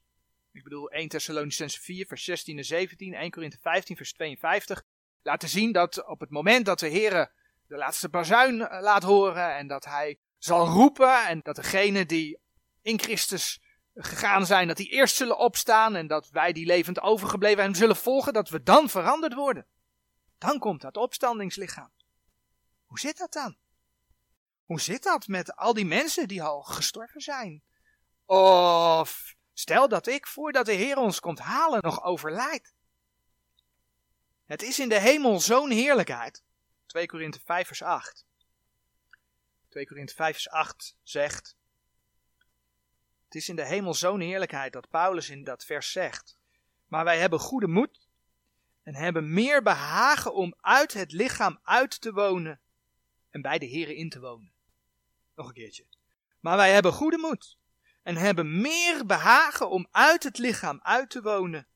Ik 0.51 0.63
bedoel 0.63 0.89
1 0.89 1.09
Thessalonicense 1.09 1.81
4 1.81 2.05
vers 2.05 2.23
16 2.23 2.57
en 2.57 2.63
17, 2.63 3.13
1 3.13 3.31
Korinthe 3.31 3.57
15 3.61 3.95
vers 3.95 4.13
52. 4.13 4.83
Laten 5.21 5.49
zien 5.49 5.71
dat 5.71 6.05
op 6.05 6.19
het 6.19 6.29
moment 6.29 6.65
dat 6.65 6.79
de 6.79 6.87
Heer 6.87 7.31
de 7.67 7.77
laatste 7.77 8.09
bazuin 8.09 8.61
eh, 8.61 8.81
laat 8.81 9.03
horen 9.03 9.55
en 9.55 9.67
dat 9.67 9.85
hij 9.85 10.19
zal 10.37 10.67
roepen 10.67 11.27
en 11.27 11.39
dat 11.43 11.55
degenen 11.55 12.07
die 12.07 12.39
in 12.81 12.99
Christus 12.99 13.61
gegaan 13.95 14.45
zijn, 14.45 14.67
dat 14.67 14.77
die 14.77 14.89
eerst 14.89 15.15
zullen 15.15 15.37
opstaan 15.37 15.95
en 15.95 16.07
dat 16.07 16.29
wij 16.29 16.53
die 16.53 16.65
levend 16.65 17.01
overgebleven 17.01 17.63
hem 17.63 17.75
zullen 17.75 17.95
volgen, 17.95 18.33
dat 18.33 18.49
we 18.49 18.63
dan 18.63 18.89
veranderd 18.89 19.33
worden. 19.33 19.65
Dan 20.37 20.59
komt 20.59 20.81
dat 20.81 20.97
opstandingslichaam. 20.97 21.91
Hoe 22.85 22.99
zit 22.99 23.17
dat 23.17 23.33
dan? 23.33 23.57
Hoe 24.69 24.81
zit 24.81 25.03
dat 25.03 25.27
met 25.27 25.55
al 25.55 25.73
die 25.73 25.85
mensen 25.85 26.27
die 26.27 26.43
al 26.43 26.61
gestorven 26.63 27.21
zijn? 27.21 27.63
Of 28.25 29.35
stel 29.53 29.87
dat 29.87 30.07
ik 30.07 30.27
voordat 30.27 30.65
de 30.65 30.73
Heer 30.73 30.97
ons 30.97 31.19
komt 31.19 31.39
halen 31.39 31.81
nog 31.81 32.03
overlijd. 32.03 32.73
Het 34.45 34.61
is 34.61 34.79
in 34.79 34.89
de 34.89 34.99
hemel 34.99 35.39
zo'n 35.39 35.69
heerlijkheid. 35.71 36.43
2 36.85 37.05
Korinthe 37.05 37.39
5 37.45 37.67
vers 37.67 37.81
8. 37.81 38.25
2 39.69 39.87
Korinthe 39.87 40.13
5 40.13 40.33
vers 40.33 40.49
8 40.49 40.95
zegt. 41.03 41.57
Het 43.25 43.35
is 43.35 43.49
in 43.49 43.55
de 43.55 43.65
hemel 43.65 43.93
zo'n 43.93 44.19
heerlijkheid 44.19 44.73
dat 44.73 44.89
Paulus 44.89 45.29
in 45.29 45.43
dat 45.43 45.65
vers 45.65 45.91
zegt. 45.91 46.37
Maar 46.87 47.03
wij 47.03 47.19
hebben 47.19 47.39
goede 47.39 47.67
moed 47.67 48.07
en 48.83 48.95
hebben 48.95 49.33
meer 49.33 49.63
behagen 49.63 50.33
om 50.33 50.53
uit 50.61 50.93
het 50.93 51.11
lichaam 51.11 51.59
uit 51.63 52.01
te 52.01 52.11
wonen 52.11 52.61
en 53.29 53.41
bij 53.41 53.59
de 53.59 53.69
Here 53.69 53.95
in 53.95 54.09
te 54.09 54.19
wonen. 54.19 54.57
Nog 55.39 55.47
een 55.47 55.53
keertje. 55.53 55.85
Maar 56.39 56.57
wij 56.57 56.71
hebben 56.71 56.93
goede 56.93 57.17
moed 57.17 57.57
en 58.03 58.15
hebben 58.15 58.61
meer 58.61 59.05
behagen 59.05 59.69
om 59.69 59.87
uit 59.91 60.23
het 60.23 60.37
lichaam 60.37 60.79
uit 60.81 61.09
te 61.09 61.21
wonen 61.21 61.67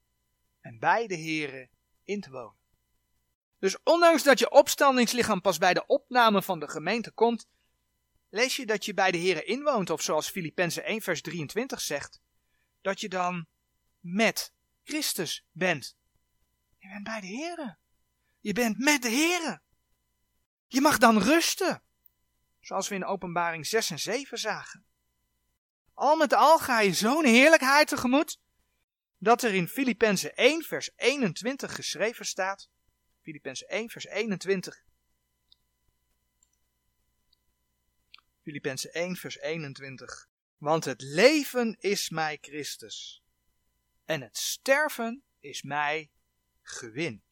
en 0.62 0.80
bij 0.80 1.08
de 1.08 1.17
Here 1.17 1.69
in 2.04 2.21
te 2.21 2.30
wonen. 2.30 2.58
Dus 3.60 3.84
ondanks 3.84 4.23
dat 4.23 4.39
je 4.39 4.52
opstandingslichaam 4.52 5.41
pas 5.41 5.58
bij 5.58 5.73
de 5.73 5.86
opname 5.86 6.41
van 6.41 6.60
de 6.60 6.67
gemeente 6.67 7.12
komt, 7.12 7.47
lees 8.30 8.56
je 8.56 8.65
dat 8.65 8.86
je 8.86 8.93
bij 8.93 9.12
de 9.12 9.19
Here 9.19 9.43
inwoont, 9.43 9.89
of 9.89 10.02
zoals 10.02 10.30
Filippenzen 10.30 10.84
1 10.84 11.02
vers 11.02 11.21
23 11.21 11.82
zegt, 11.82 12.21
dat 12.82 13.02
je 13.02 13.10
dan 13.10 13.47
met 13.99 14.54
Christus 14.84 15.45
bent. 15.52 15.97
Je 16.78 16.88
bent 16.88 17.04
bij 17.04 17.21
de 17.21 17.28
Here. 17.28 17.78
Je 18.39 18.54
bent 18.54 18.78
met 18.78 19.02
de 19.02 19.10
Here. 19.10 19.62
Je 20.67 20.82
mag 20.82 20.97
dan 20.97 21.17
rusten. 21.17 21.84
Zoals 22.63 22.88
we 22.88 22.95
in 22.95 23.06
openbaring 23.06 23.65
6 23.65 23.89
en 23.89 23.99
7 23.99 24.38
zagen. 24.38 24.86
Al 25.93 26.15
met 26.15 26.34
al 26.34 26.60
ga 26.60 26.82
je 26.82 26.93
zo'n 26.93 27.26
heerlijkheid 27.26 27.88
tegemoet, 27.88 28.39
dat 29.17 29.43
er 29.43 29.54
in 29.54 29.67
Filippenzen 29.67 30.36
1 30.36 30.63
vers 30.63 30.89
21 30.95 31.76
geschreven 31.76 32.26
staat. 32.26 32.69
Filippenzen 33.21 33.67
1 33.67 33.89
vers 33.89 34.06
21. 34.06 34.84
Filippenzen 38.41 38.93
1 38.93 39.15
vers 39.15 39.38
21. 39.38 40.28
Want 40.58 40.86
het 40.86 41.02
leven 41.02 41.76
is 41.80 42.10
mij 42.10 42.38
Christus. 42.41 43.23
En 44.06 44.21
het 44.21 44.38
sterven 44.38 45.23
is 45.39 45.62
mij 45.62 46.12
gewin. 46.62 47.23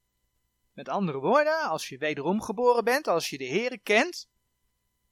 Met 0.74 0.90
andere 0.90 1.20
woorden, 1.20 1.62
als 1.62 1.90
je 1.90 1.98
wederom 1.98 2.42
geboren 2.42 2.84
bent, 2.84 3.08
als 3.08 3.30
je 3.30 3.38
de 3.38 3.48
Heere 3.48 3.78
kent, 3.78 4.30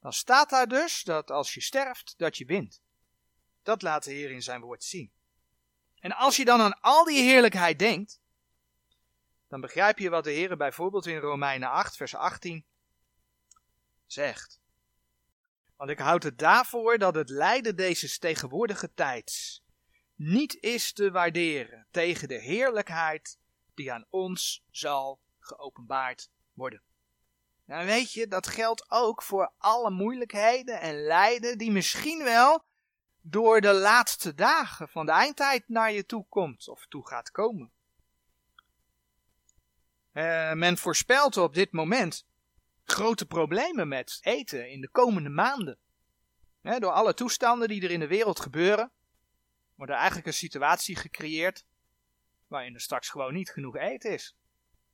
dan 0.00 0.12
staat 0.12 0.50
daar 0.50 0.68
dus 0.68 1.02
dat 1.02 1.30
als 1.30 1.54
je 1.54 1.60
sterft, 1.60 2.14
dat 2.16 2.36
je 2.36 2.44
wint. 2.44 2.82
Dat 3.62 3.82
laat 3.82 4.04
de 4.04 4.12
Heer 4.12 4.30
in 4.30 4.42
zijn 4.42 4.60
woord 4.60 4.84
zien. 4.84 5.12
En 6.00 6.12
als 6.12 6.36
je 6.36 6.44
dan 6.44 6.60
aan 6.60 6.80
al 6.80 7.04
die 7.04 7.22
heerlijkheid 7.22 7.78
denkt, 7.78 8.20
dan 9.48 9.60
begrijp 9.60 9.98
je 9.98 10.10
wat 10.10 10.24
de 10.24 10.30
Heer 10.30 10.56
bijvoorbeeld 10.56 11.06
in 11.06 11.18
Romeinen 11.18 11.70
8, 11.70 11.96
vers 11.96 12.14
18 12.14 12.66
zegt. 14.06 14.60
Want 15.76 15.90
ik 15.90 15.98
houd 15.98 16.22
het 16.22 16.38
daarvoor 16.38 16.98
dat 16.98 17.14
het 17.14 17.28
lijden 17.28 17.76
deze 17.76 18.18
tegenwoordige 18.18 18.92
tijds 18.94 19.62
niet 20.14 20.54
is 20.54 20.92
te 20.92 21.10
waarderen 21.10 21.86
tegen 21.90 22.28
de 22.28 22.40
heerlijkheid 22.40 23.38
die 23.74 23.92
aan 23.92 24.06
ons 24.10 24.64
zal 24.70 25.20
geopenbaard 25.38 26.30
worden. 26.52 26.82
Nou 27.70 27.86
weet 27.86 28.12
je, 28.12 28.26
dat 28.26 28.46
geldt 28.46 28.90
ook 28.90 29.22
voor 29.22 29.52
alle 29.58 29.90
moeilijkheden 29.90 30.80
en 30.80 31.02
lijden 31.02 31.58
die 31.58 31.70
misschien 31.70 32.24
wel 32.24 32.64
door 33.20 33.60
de 33.60 33.72
laatste 33.72 34.34
dagen 34.34 34.88
van 34.88 35.06
de 35.06 35.12
eindtijd 35.12 35.68
naar 35.68 35.92
je 35.92 36.06
toe 36.06 36.26
komt 36.28 36.68
of 36.68 36.86
toe 36.86 37.06
gaat 37.06 37.30
komen. 37.30 37.72
Uh, 40.12 40.52
men 40.52 40.78
voorspelt 40.78 41.36
op 41.36 41.54
dit 41.54 41.72
moment 41.72 42.26
grote 42.84 43.26
problemen 43.26 43.88
met 43.88 44.18
eten 44.20 44.70
in 44.70 44.80
de 44.80 44.88
komende 44.88 45.30
maanden. 45.30 45.78
door 46.62 46.92
alle 46.92 47.14
toestanden 47.14 47.68
die 47.68 47.82
er 47.82 47.90
in 47.90 48.00
de 48.00 48.06
wereld 48.06 48.40
gebeuren, 48.40 48.90
wordt 49.74 49.92
er 49.92 49.98
eigenlijk 49.98 50.26
een 50.26 50.32
situatie 50.32 50.96
gecreëerd 50.96 51.64
waarin 52.46 52.74
er 52.74 52.80
straks 52.80 53.08
gewoon 53.08 53.34
niet 53.34 53.50
genoeg 53.50 53.76
eten 53.76 54.10
is. 54.10 54.36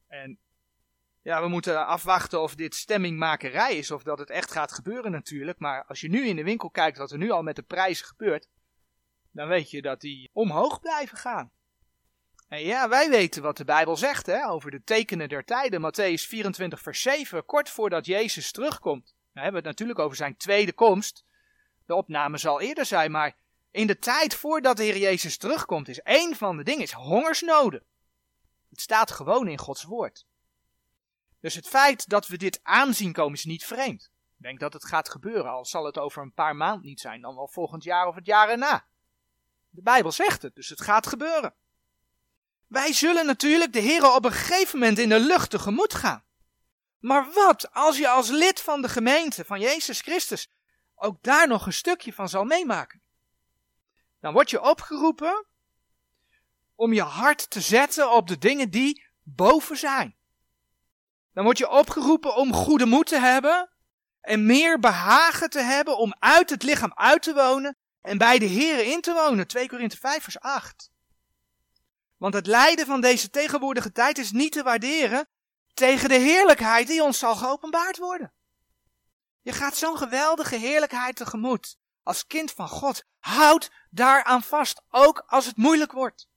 En 0.07 0.39
ja, 1.27 1.43
we 1.43 1.49
moeten 1.49 1.87
afwachten 1.87 2.41
of 2.41 2.55
dit 2.55 2.75
stemmingmakerij 2.75 3.77
is 3.77 3.91
of 3.91 4.03
dat 4.03 4.19
het 4.19 4.31
echt 4.31 4.51
gaat 4.51 4.73
gebeuren 4.73 5.11
natuurlijk. 5.11 5.59
Maar 5.59 5.85
als 5.85 6.01
je 6.01 6.09
nu 6.09 6.27
in 6.27 6.37
de 6.37 6.45
winkel 6.45 6.71
kijkt 6.71 6.99
wat 6.99 7.11
er 7.11 7.19
nu 7.19 7.31
al 7.31 7.43
met 7.43 7.57
de 7.57 7.63
prijzen 7.63 8.07
gebeurt, 8.07 8.49
dan 9.31 9.49
weet 9.49 9.71
je 9.71 9.83
dat 9.83 10.01
die 10.01 10.31
omhoog 10.33 10.81
blijven 10.81 11.19
gaan. 11.19 11.51
En 12.49 12.61
ja, 12.61 12.89
wij 12.89 13.11
weten 13.11 13.43
wat 13.43 13.57
de 13.57 13.65
Bijbel 13.65 13.97
zegt 13.97 14.27
hè, 14.27 14.49
over 14.49 14.71
de 14.71 14.83
tekenen 14.83 15.29
der 15.29 15.45
tijden. 15.45 15.81
Matthäus 15.81 16.29
24, 16.29 16.81
vers 16.81 17.03
7, 17.03 17.45
kort 17.45 17.71
voordat 17.71 18.07
Jezus 18.07 18.53
terugkomt. 18.53 19.05
Dan 19.05 19.43
hebben 19.43 19.63
we 19.63 19.69
het 19.69 19.79
natuurlijk 19.79 19.99
over 19.99 20.17
zijn 20.17 20.37
tweede 20.37 20.73
komst. 20.73 21.25
De 21.87 21.95
opname 21.95 22.39
zal 22.39 22.61
eerder 22.61 22.85
zijn, 22.85 23.11
maar 23.11 23.37
in 23.71 23.87
de 23.87 23.99
tijd 23.99 24.35
voordat 24.35 24.77
de 24.77 24.83
Heer 24.83 24.99
Jezus 24.99 25.37
terugkomt, 25.37 25.89
is 25.89 26.01
één 26.01 26.37
van 26.37 26.57
de 26.57 26.65
dingen 26.65 26.83
is 26.83 26.93
hongersnoden. 26.93 27.83
Het 28.71 28.81
staat 28.81 29.11
gewoon 29.11 29.49
in 29.49 29.59
Gods 29.59 29.83
woord. 29.83 30.27
Dus 31.47 31.55
het 31.55 31.69
feit 31.69 32.09
dat 32.09 32.27
we 32.27 32.37
dit 32.37 32.61
aanzien 32.63 33.13
komen 33.13 33.33
is 33.33 33.45
niet 33.45 33.65
vreemd. 33.65 34.11
Ik 34.37 34.43
denk 34.43 34.61
dat 34.61 34.73
het 34.73 34.85
gaat 34.85 35.09
gebeuren, 35.09 35.51
al 35.51 35.65
zal 35.65 35.85
het 35.85 35.99
over 35.99 36.23
een 36.23 36.33
paar 36.33 36.57
maanden 36.57 36.87
niet 36.87 37.01
zijn, 37.01 37.21
dan 37.21 37.35
wel 37.35 37.49
volgend 37.49 37.85
jaar 37.85 38.07
of 38.07 38.15
het 38.15 38.27
jaar 38.27 38.49
erna. 38.49 38.87
De 39.69 39.83
Bijbel 39.83 40.13
zegt 40.13 40.43
het, 40.43 40.55
dus 40.55 40.69
het 40.69 40.81
gaat 40.81 41.07
gebeuren. 41.07 41.55
Wij 42.67 42.93
zullen 42.93 43.27
natuurlijk 43.27 43.73
de 43.73 43.81
Heer 43.81 44.15
op 44.15 44.25
een 44.25 44.33
gegeven 44.33 44.79
moment 44.79 44.99
in 44.99 45.09
de 45.09 45.21
lucht 45.21 45.51
tegemoet 45.51 45.95
gaan. 45.95 46.25
Maar 46.99 47.33
wat 47.33 47.73
als 47.73 47.99
je 47.99 48.09
als 48.09 48.29
lid 48.29 48.61
van 48.61 48.83
de 48.83 48.89
gemeente 48.89 49.45
van 49.45 49.61
Jezus 49.61 50.01
Christus 50.01 50.51
ook 50.95 51.23
daar 51.23 51.49
nog 51.49 51.67
een 51.67 51.73
stukje 51.73 52.13
van 52.13 52.29
zal 52.29 52.45
meemaken? 52.45 53.03
Dan 54.21 54.33
word 54.33 54.51
je 54.51 54.63
opgeroepen 54.63 55.47
om 56.75 56.93
je 56.93 57.03
hart 57.03 57.51
te 57.51 57.61
zetten 57.61 58.13
op 58.13 58.29
de 58.29 58.39
dingen 58.39 58.71
die 58.71 59.07
boven 59.23 59.77
zijn. 59.77 60.16
Dan 61.37 61.45
word 61.45 61.59
je 61.59 61.69
opgeroepen 61.69 62.35
om 62.35 62.53
goede 62.53 62.87
moed 62.87 63.07
te 63.07 63.19
hebben 63.19 63.71
en 64.21 64.47
meer 64.47 64.79
behagen 64.79 65.51
te 65.51 65.61
hebben 65.61 65.99
om 65.99 66.15
uit 66.19 66.51
het 66.51 66.63
lichaam 66.63 66.93
uit 66.95 67.23
te 67.23 67.35
wonen 67.35 67.77
en 68.01 68.19
bij 68.19 68.39
de 68.39 68.45
Heer 68.45 68.93
in 68.93 69.01
te 69.01 69.13
wonen. 69.13 69.47
2 69.47 69.69
Korinthe 69.69 69.97
5 69.97 70.23
vers 70.23 70.41
8. 70.41 70.91
Want 72.17 72.35
het 72.35 72.47
lijden 72.47 72.87
van 72.87 73.01
deze 73.01 73.31
tegenwoordige 73.31 73.93
tijd 73.93 74.19
is 74.19 74.31
niet 74.31 74.53
te 74.53 74.63
waarderen 74.63 75.29
tegen 75.75 76.09
de 76.09 76.19
heerlijkheid 76.19 76.87
die 76.87 77.03
ons 77.03 77.19
zal 77.19 77.37
geopenbaard 77.37 77.99
worden. 77.99 78.33
Je 79.43 79.53
gaat 79.53 79.77
zo'n 79.77 79.97
geweldige 79.97 80.57
heerlijkheid 80.57 81.17
tegemoet. 81.17 81.77
Als 82.03 82.27
kind 82.27 82.53
van 82.53 82.69
God, 82.69 83.05
houd 83.19 83.71
daaraan 83.91 84.43
vast, 84.43 84.83
ook 84.89 85.25
als 85.27 85.47
het 85.47 85.57
moeilijk 85.57 85.93
wordt. 85.93 86.29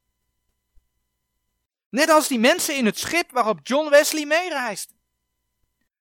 Net 1.89 2.09
als 2.09 2.27
die 2.27 2.39
mensen 2.39 2.77
in 2.77 2.85
het 2.85 2.97
schip 2.97 3.31
waarop 3.31 3.59
John 3.63 3.89
Wesley 3.89 4.25
meereisde. 4.25 4.93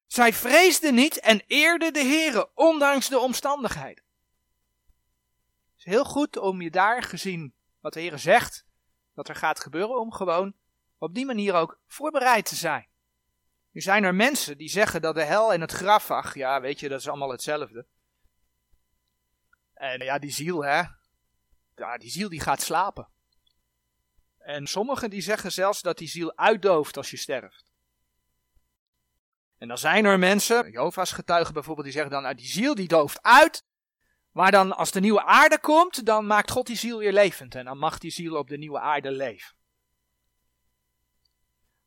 Zij 0.07 0.33
vreesden 0.33 0.95
niet 0.95 1.21
en 1.21 1.43
eerden 1.47 1.93
de 1.93 2.03
Heere, 2.03 2.51
ondanks 2.55 3.09
de 3.09 3.19
omstandigheden. 3.19 4.05
Het 5.71 5.77
is 5.77 5.85
heel 5.85 6.05
goed 6.05 6.37
om 6.37 6.63
je 6.63 6.71
daar 6.71 7.03
gezien 7.03 7.55
wat 7.81 7.93
de 7.93 8.01
Heere 8.01 8.19
zegt, 8.19 8.67
dat 9.15 9.29
er 9.29 9.35
gaat 9.35 9.61
gebeuren, 9.61 10.01
om 10.01 10.13
gewoon 10.13 10.55
op 10.99 11.15
die 11.15 11.27
manier 11.27 11.55
ook 11.55 11.81
voorbereid 11.87 12.47
te 12.47 12.55
zijn. 12.55 12.89
Nu 13.71 13.81
zijn 13.81 14.05
er 14.05 14.15
mensen 14.15 14.59
die 14.59 14.69
zeggen 14.69 15.03
dat 15.03 15.15
de 15.15 15.25
hel 15.25 15.53
en 15.53 15.61
het 15.61 15.73
graf, 15.73 16.11
ach 16.11 16.35
ja, 16.35 16.61
weet 16.61 16.81
je, 16.81 16.89
dat 16.89 17.01
is 17.01 17.09
allemaal 17.09 17.31
hetzelfde. 17.31 17.87
En 19.75 20.05
ja, 20.05 20.19
die 20.19 20.31
ziel, 20.31 20.65
hè. 20.65 20.83
Ja, 21.75 21.99
die 21.99 22.11
ziel 22.11 22.29
die 22.29 22.41
gaat 22.41 22.63
slapen. 22.63 23.09
En 24.49 24.67
sommigen 24.67 25.11
die 25.11 25.21
zeggen 25.21 25.53
zelfs 25.53 25.83
dat 25.83 25.99
die 25.99 26.09
ziel 26.09 26.37
uitdooft 26.37 26.97
als 26.97 27.11
je 27.11 27.17
sterft. 27.17 27.73
En 29.59 29.69
dan 29.69 29.79
zijn 29.79 30.05
er 30.05 30.19
mensen, 30.19 30.71
Jehovah's 30.71 31.13
getuigen 31.13 31.55
bijvoorbeeld, 31.55 31.87
die 31.87 31.95
zeggen 31.95 32.13
dan, 32.13 32.23
nou 32.23 32.35
die 32.35 32.47
ziel 32.47 32.75
die 32.75 32.89
dooft 32.89 33.23
uit. 33.23 33.65
Maar 34.33 34.51
dan 34.51 34.77
als 34.77 34.91
de 34.91 35.01
nieuwe 35.01 35.25
aarde 35.25 35.61
komt, 35.61 36.07
dan 36.07 36.27
maakt 36.27 36.51
God 36.51 36.67
die 36.67 36.77
ziel 36.77 36.99
weer 36.99 37.13
levend. 37.13 37.55
En 37.55 37.65
dan 37.65 37.79
mag 37.79 37.99
die 37.99 38.11
ziel 38.11 38.37
op 38.37 38.49
de 38.49 38.59
nieuwe 38.59 38.81
aarde 38.81 39.11
leven. 39.11 39.57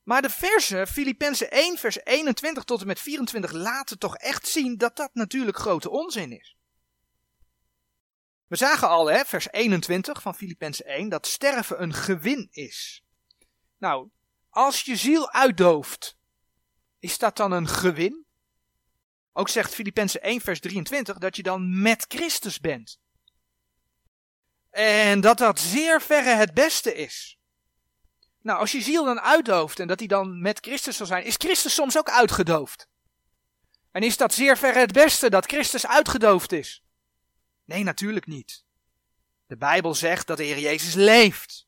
Maar 0.04 0.22
de 0.22 0.30
versen, 0.30 0.88
Filippenzen 0.88 1.52
1, 1.52 1.78
vers 1.78 2.04
21 2.04 2.64
tot 2.64 2.82
en 2.82 2.88
met 2.88 3.00
24, 3.00 3.52
laten 3.52 4.00
toch 4.00 4.18
echt 4.18 4.48
zien 4.48 4.78
dat 4.78 4.96
dat 4.96 5.10
natuurlijk 5.14 5.58
grote 5.58 5.90
onzin 5.90 6.32
is. 6.32 6.56
We 8.52 8.58
zagen 8.58 8.88
al, 8.90 9.12
hè, 9.12 9.26
vers 9.26 9.52
21 9.52 10.22
van 10.22 10.36
Filippenzen 10.36 10.86
1, 10.86 11.10
dat 11.10 11.28
sterven 11.28 11.82
een 11.82 11.94
gewin 11.94 12.48
is. 12.52 13.04
Nou, 13.78 14.10
als 14.50 14.82
je 14.82 14.96
ziel 14.96 15.32
uitdooft, 15.32 16.18
is 17.00 17.18
dat 17.18 17.38
dan 17.38 17.52
een 17.52 17.68
gewin? 17.68 18.26
Ook 19.34 19.50
zegt 19.50 19.74
Filippenzen 19.74 20.22
1, 20.22 20.42
vers 20.42 20.60
23 20.60 21.18
dat 21.18 21.36
je 21.36 21.44
dan 21.44 21.82
met 21.82 22.06
Christus 22.08 22.60
bent. 22.60 23.00
En 24.70 25.22
dat 25.22 25.38
dat 25.38 25.60
zeer 25.60 26.02
verre 26.02 26.36
het 26.36 26.54
beste 26.54 26.96
is. 26.96 27.40
Nou, 28.42 28.60
als 28.60 28.72
je 28.72 28.82
ziel 28.82 29.06
dan 29.06 29.22
uitdooft 29.22 29.80
en 29.80 29.88
dat 29.88 30.00
hij 30.00 30.08
dan 30.08 30.42
met 30.42 30.60
Christus 30.60 30.98
zal 30.98 31.06
zijn, 31.06 31.24
is 31.24 31.36
Christus 31.38 31.74
soms 31.74 31.98
ook 31.98 32.10
uitgedoofd? 32.10 32.88
En 33.92 34.04
is 34.04 34.18
dat 34.18 34.34
zeer 34.34 34.58
verre 34.58 34.80
het 34.80 34.92
beste 34.94 35.30
dat 35.30 35.46
Christus 35.46 35.88
uitgedoofd 35.88 36.52
is? 36.52 36.84
Nee, 37.66 37.84
natuurlijk 37.84 38.26
niet. 38.26 38.64
De 39.48 39.58
Bijbel 39.58 39.96
zegt 39.96 40.28
dat 40.28 40.38
de 40.38 40.44
Heer 40.44 40.60
Jezus 40.60 40.94
leeft. 40.94 41.68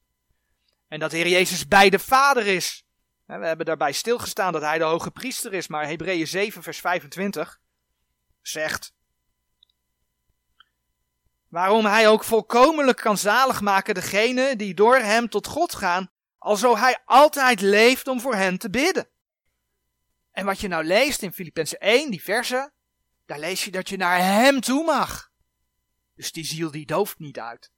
En 0.87 0.99
dat 0.99 1.11
de 1.11 1.17
Heer 1.17 1.27
Jezus 1.27 1.67
bij 1.67 1.89
de 1.89 1.99
Vader 1.99 2.47
is. 2.47 2.85
We 3.25 3.45
hebben 3.45 3.65
daarbij 3.65 3.91
stilgestaan 3.91 4.53
dat 4.53 4.61
hij 4.61 4.77
de 4.77 4.83
hoge 4.83 5.11
priester 5.11 5.53
is, 5.53 5.67
maar 5.67 5.87
Hebreeën 5.87 6.27
7, 6.27 6.63
vers 6.63 6.79
25 6.79 7.59
zegt. 8.41 8.93
Waarom 11.47 11.85
hij 11.85 12.07
ook 12.07 12.23
volkomenlijk 12.23 12.97
kan 12.97 13.17
zalig 13.17 13.61
maken 13.61 13.93
degene 13.93 14.55
die 14.55 14.73
door 14.73 14.97
hem 14.97 15.29
tot 15.29 15.47
God 15.47 15.75
gaan, 15.75 16.11
alzo 16.37 16.77
hij 16.77 17.01
altijd 17.05 17.61
leeft 17.61 18.07
om 18.07 18.21
voor 18.21 18.35
hen 18.35 18.57
te 18.57 18.69
bidden. 18.69 19.07
En 20.31 20.45
wat 20.45 20.59
je 20.59 20.67
nou 20.67 20.83
leest 20.83 21.21
in 21.21 21.33
Filippenzen 21.33 21.79
1, 21.79 22.11
die 22.11 22.23
verse, 22.23 22.71
daar 23.25 23.39
lees 23.39 23.65
je 23.65 23.71
dat 23.71 23.89
je 23.89 23.97
naar 23.97 24.17
hem 24.17 24.61
toe 24.61 24.83
mag. 24.83 25.31
Dus 26.23 26.31
die 26.31 26.43
ziel 26.43 26.71
die 26.71 26.85
dooft 26.85 27.19
niet 27.19 27.39
uit. 27.39 27.71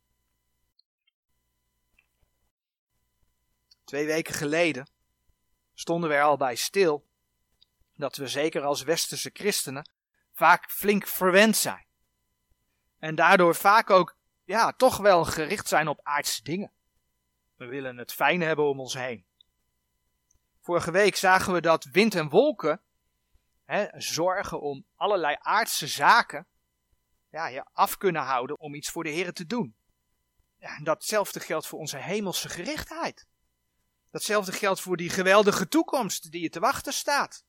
Twee 3.83 4.05
weken 4.05 4.33
geleden 4.33 4.89
stonden 5.73 6.09
we 6.09 6.15
er 6.15 6.23
al 6.23 6.37
bij 6.37 6.55
stil 6.55 7.07
dat 7.95 8.15
we 8.15 8.27
zeker 8.27 8.63
als 8.63 8.81
westerse 8.81 9.29
christenen 9.33 9.89
vaak 10.33 10.71
flink 10.71 11.07
verwend 11.07 11.57
zijn. 11.57 11.85
En 12.99 13.15
daardoor 13.15 13.55
vaak 13.55 13.89
ook, 13.89 14.17
ja, 14.43 14.71
toch 14.71 14.97
wel 14.97 15.25
gericht 15.25 15.67
zijn 15.67 15.87
op 15.87 15.99
aardse 16.03 16.43
dingen. 16.43 16.71
We 17.55 17.65
willen 17.65 17.97
het 17.97 18.13
fijn 18.13 18.41
hebben 18.41 18.65
om 18.65 18.79
ons 18.79 18.93
heen. 18.93 19.25
Vorige 20.61 20.91
week 20.91 21.15
zagen 21.15 21.53
we 21.53 21.61
dat 21.61 21.83
wind 21.83 22.15
en 22.15 22.29
wolken 22.29 22.81
hè, 23.63 23.87
zorgen 24.01 24.61
om 24.61 24.85
allerlei 24.95 25.35
aardse 25.39 25.87
zaken 25.87 26.47
ja, 27.35 27.47
je 27.47 27.65
af 27.73 27.97
kunnen 27.97 28.21
houden 28.21 28.59
om 28.59 28.73
iets 28.73 28.89
voor 28.89 29.03
de 29.03 29.09
Heer 29.09 29.33
te 29.33 29.45
doen. 29.45 29.75
Ja, 30.59 30.75
en 30.75 30.83
datzelfde 30.83 31.39
geldt 31.39 31.67
voor 31.67 31.79
onze 31.79 31.97
hemelse 31.97 32.49
gerichtheid. 32.49 33.25
Datzelfde 34.11 34.51
geldt 34.51 34.81
voor 34.81 34.97
die 34.97 35.09
geweldige 35.09 35.67
toekomst 35.67 36.31
die 36.31 36.41
je 36.41 36.49
te 36.49 36.59
wachten 36.59 36.93
staat. 36.93 37.43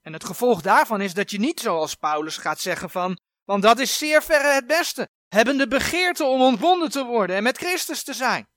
En 0.00 0.12
het 0.12 0.24
gevolg 0.24 0.62
daarvan 0.62 1.00
is 1.00 1.14
dat 1.14 1.30
je 1.30 1.38
niet 1.38 1.60
zoals 1.60 1.94
Paulus 1.94 2.36
gaat 2.36 2.60
zeggen 2.60 2.90
van, 2.90 3.20
want 3.44 3.62
dat 3.62 3.78
is 3.78 3.98
zeer 3.98 4.22
verre 4.22 4.54
het 4.54 4.66
beste, 4.66 5.08
hebben 5.28 5.58
de 5.58 5.68
begeerte 5.68 6.24
om 6.24 6.40
ontbonden 6.40 6.90
te 6.90 7.04
worden 7.04 7.36
en 7.36 7.42
met 7.42 7.58
Christus 7.58 8.02
te 8.02 8.14
zijn. 8.14 8.48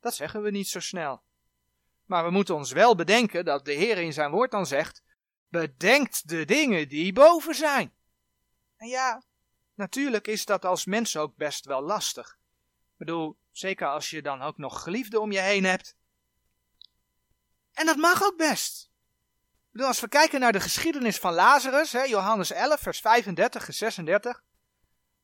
Dat 0.00 0.14
zeggen 0.14 0.42
we 0.42 0.50
niet 0.50 0.68
zo 0.68 0.80
snel. 0.80 1.22
Maar 2.06 2.24
we 2.24 2.30
moeten 2.30 2.54
ons 2.54 2.72
wel 2.72 2.94
bedenken 2.94 3.44
dat 3.44 3.64
de 3.64 3.72
Heer 3.72 3.98
in 3.98 4.12
zijn 4.12 4.30
woord 4.30 4.50
dan 4.50 4.66
zegt, 4.66 5.02
bedenkt 5.48 6.28
de 6.28 6.44
dingen 6.44 6.88
die 6.88 7.12
boven 7.12 7.54
zijn. 7.54 7.98
En 8.80 8.88
ja, 8.88 9.22
natuurlijk 9.74 10.26
is 10.26 10.44
dat 10.44 10.64
als 10.64 10.84
mens 10.84 11.16
ook 11.16 11.36
best 11.36 11.64
wel 11.64 11.82
lastig. 11.82 12.38
Ik 12.82 12.96
bedoel, 12.96 13.38
zeker 13.50 13.88
als 13.88 14.10
je 14.10 14.22
dan 14.22 14.42
ook 14.42 14.58
nog 14.58 14.82
geliefden 14.82 15.20
om 15.20 15.32
je 15.32 15.40
heen 15.40 15.64
hebt. 15.64 15.96
En 17.72 17.86
dat 17.86 17.96
mag 17.96 18.22
ook 18.22 18.36
best. 18.36 18.84
Ik 18.84 19.70
bedoel, 19.70 19.86
als 19.86 20.00
we 20.00 20.08
kijken 20.08 20.40
naar 20.40 20.52
de 20.52 20.60
geschiedenis 20.60 21.18
van 21.18 21.32
Lazarus, 21.32 21.92
hè, 21.92 22.02
Johannes 22.02 22.50
11, 22.50 22.80
vers 22.80 23.00
35 23.00 23.66
en 23.66 23.74
36, 23.74 24.42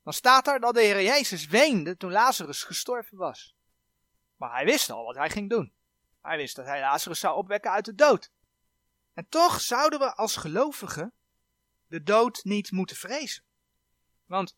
dan 0.03 0.12
staat 0.12 0.47
er 0.47 0.61
dat 0.61 0.75
de 0.75 0.81
Heer 0.81 1.03
Jezus 1.03 1.47
weende 1.47 1.97
toen 1.97 2.12
Lazarus 2.12 2.62
gestorven 2.62 3.16
was. 3.16 3.55
Maar 4.37 4.53
hij 4.53 4.64
wist 4.64 4.90
al 4.90 5.05
wat 5.05 5.16
hij 5.16 5.31
ging 5.31 5.51
doen. 5.51 5.73
Hij 6.23 6.37
wist 6.37 6.57
dat 6.57 6.66
hij 6.66 6.81
Lazarus 6.81 7.21
zou 7.21 7.37
opwekken 7.37 7.71
uit 7.71 7.85
de 7.85 7.95
dood. 7.95 8.31
En 9.14 9.29
toch 9.29 9.61
zouden 9.61 9.99
we 9.99 10.14
als 10.14 10.37
gelovigen 10.37 11.14
de 11.87 12.03
dood 12.03 12.45
niet 12.45 12.71
moeten 12.71 12.97
vrezen. 12.97 13.45
Want 14.27 14.57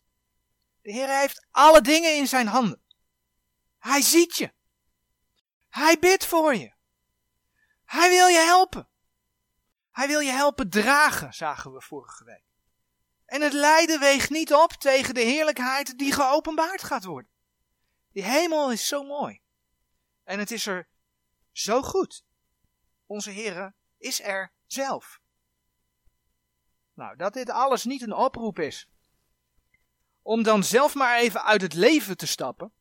de 0.81 0.91
Heer 0.91 1.19
heeft 1.19 1.47
alle 1.51 1.81
dingen 1.81 2.15
in 2.15 2.27
zijn 2.27 2.47
handen. 2.47 2.81
Hij 3.77 4.01
ziet 4.01 4.35
je. 4.35 4.53
Hij 5.69 5.99
bidt 5.99 6.25
voor 6.25 6.55
je. 6.55 6.73
Hij 7.85 8.09
wil 8.09 8.27
je 8.27 8.39
helpen. 8.39 8.89
Hij 9.91 10.07
wil 10.07 10.19
je 10.19 10.31
helpen 10.31 10.69
dragen, 10.69 11.33
zagen 11.33 11.73
we 11.73 11.81
vorige 11.81 12.23
week. 12.23 12.43
En 13.25 13.41
het 13.41 13.53
lijden 13.53 13.99
weegt 13.99 14.29
niet 14.29 14.53
op 14.53 14.71
tegen 14.71 15.13
de 15.13 15.21
heerlijkheid 15.21 15.97
die 15.97 16.11
geopenbaard 16.11 16.83
gaat 16.83 17.03
worden. 17.03 17.31
Die 18.11 18.23
hemel 18.23 18.71
is 18.71 18.87
zo 18.87 19.03
mooi. 19.03 19.41
En 20.23 20.39
het 20.39 20.51
is 20.51 20.65
er 20.65 20.87
zo 21.51 21.81
goed. 21.81 22.23
Onze 23.05 23.31
Heere 23.31 23.73
is 23.97 24.21
er 24.21 24.51
zelf. 24.65 25.19
Nou, 26.93 27.15
dat 27.15 27.33
dit 27.33 27.49
alles 27.49 27.83
niet 27.83 28.01
een 28.01 28.13
oproep 28.13 28.59
is. 28.59 28.87
Om 30.29 30.43
dan 30.43 30.63
zelf 30.63 30.95
maar 30.95 31.17
even 31.17 31.43
uit 31.43 31.61
het 31.61 31.73
leven 31.73 32.17
te 32.17 32.27
stappen. 32.27 32.71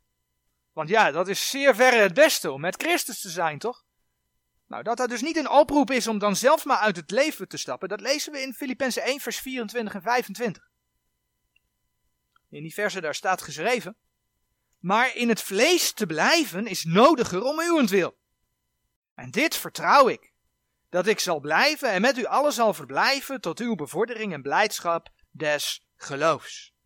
Want 0.72 0.88
ja, 0.88 1.10
dat 1.10 1.28
is 1.28 1.50
zeer 1.50 1.74
verre 1.74 1.96
het 1.96 2.14
beste 2.14 2.50
om 2.50 2.60
met 2.60 2.82
Christus 2.82 3.20
te 3.20 3.28
zijn, 3.28 3.58
toch? 3.58 3.84
Nou, 4.66 4.82
dat 4.82 4.96
dat 4.96 5.08
dus 5.08 5.22
niet 5.22 5.36
een 5.36 5.50
oproep 5.50 5.90
is 5.90 6.06
om 6.06 6.18
dan 6.18 6.36
zelf 6.36 6.64
maar 6.64 6.76
uit 6.76 6.96
het 6.96 7.10
leven 7.10 7.48
te 7.48 7.56
stappen, 7.56 7.88
dat 7.88 8.00
lezen 8.00 8.32
we 8.32 8.40
in 8.40 8.54
Filippenzen 8.54 9.02
1, 9.02 9.20
vers 9.20 9.38
24 9.38 9.94
en 9.94 10.02
25. 10.02 10.70
In 12.50 12.62
die 12.62 12.74
verse 12.74 13.00
daar 13.00 13.14
staat 13.14 13.42
geschreven: 13.42 13.96
Maar 14.78 15.16
in 15.16 15.28
het 15.28 15.42
vlees 15.42 15.92
te 15.92 16.06
blijven 16.06 16.66
is 16.66 16.84
nodiger 16.84 17.42
om 17.42 17.60
uwentwil. 17.60 18.18
En 19.14 19.30
dit 19.30 19.56
vertrouw 19.56 20.08
ik, 20.08 20.32
dat 20.88 21.06
ik 21.06 21.20
zal 21.20 21.40
blijven 21.40 21.90
en 21.90 22.00
met 22.00 22.18
u 22.18 22.24
allen 22.24 22.52
zal 22.52 22.74
verblijven 22.74 23.40
tot 23.40 23.58
uw 23.60 23.74
bevordering 23.74 24.32
en 24.32 24.42
blijdschap 24.42 25.08
des 25.30 25.86
geloofs. 25.96 26.76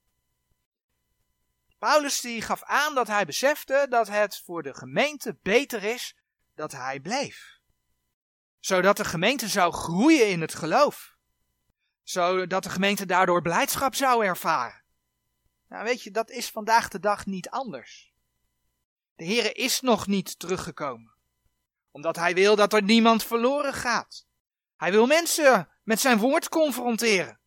Paulus 1.83 2.21
die 2.21 2.43
gaf 2.43 2.63
aan 2.63 2.95
dat 2.95 3.07
hij 3.07 3.25
besefte 3.25 3.87
dat 3.89 4.09
het 4.09 4.43
voor 4.45 4.63
de 4.63 4.75
gemeente 4.75 5.39
beter 5.43 5.83
is 5.83 6.17
dat 6.55 6.73
hij 6.73 7.01
bleef. 7.01 7.59
Zodat 8.59 8.97
de 8.97 9.05
gemeente 9.05 9.49
zou 9.49 9.73
groeien 9.73 10.29
in 10.29 10.41
het 10.41 10.55
geloof. 10.55 11.17
Zodat 12.03 12.63
de 12.63 12.71
gemeente 12.71 13.07
daardoor 13.07 13.43
blijdschap 13.43 13.95
zou 13.95 14.25
ervaren. 14.25 14.85
Nou 15.69 15.85
weet 15.85 16.03
je, 16.03 16.11
dat 16.11 16.31
is 16.31 16.51
vandaag 16.51 16.89
de 16.89 17.01
dag 17.01 17.27
niet 17.27 17.49
anders. 17.49 18.13
De 19.15 19.25
Heere 19.25 19.53
is 19.53 19.81
nog 19.81 20.07
niet 20.07 20.39
teruggekomen. 20.39 21.15
Omdat 21.91 22.17
hij 22.17 22.35
wil 22.35 22.57
dat 22.57 22.73
er 22.73 22.83
niemand 22.83 23.25
verloren 23.25 23.75
gaat. 23.75 24.27
Hij 24.77 24.91
wil 24.91 25.07
mensen 25.07 25.69
met 25.83 26.01
zijn 26.01 26.19
woord 26.19 26.49
confronteren. 26.49 27.41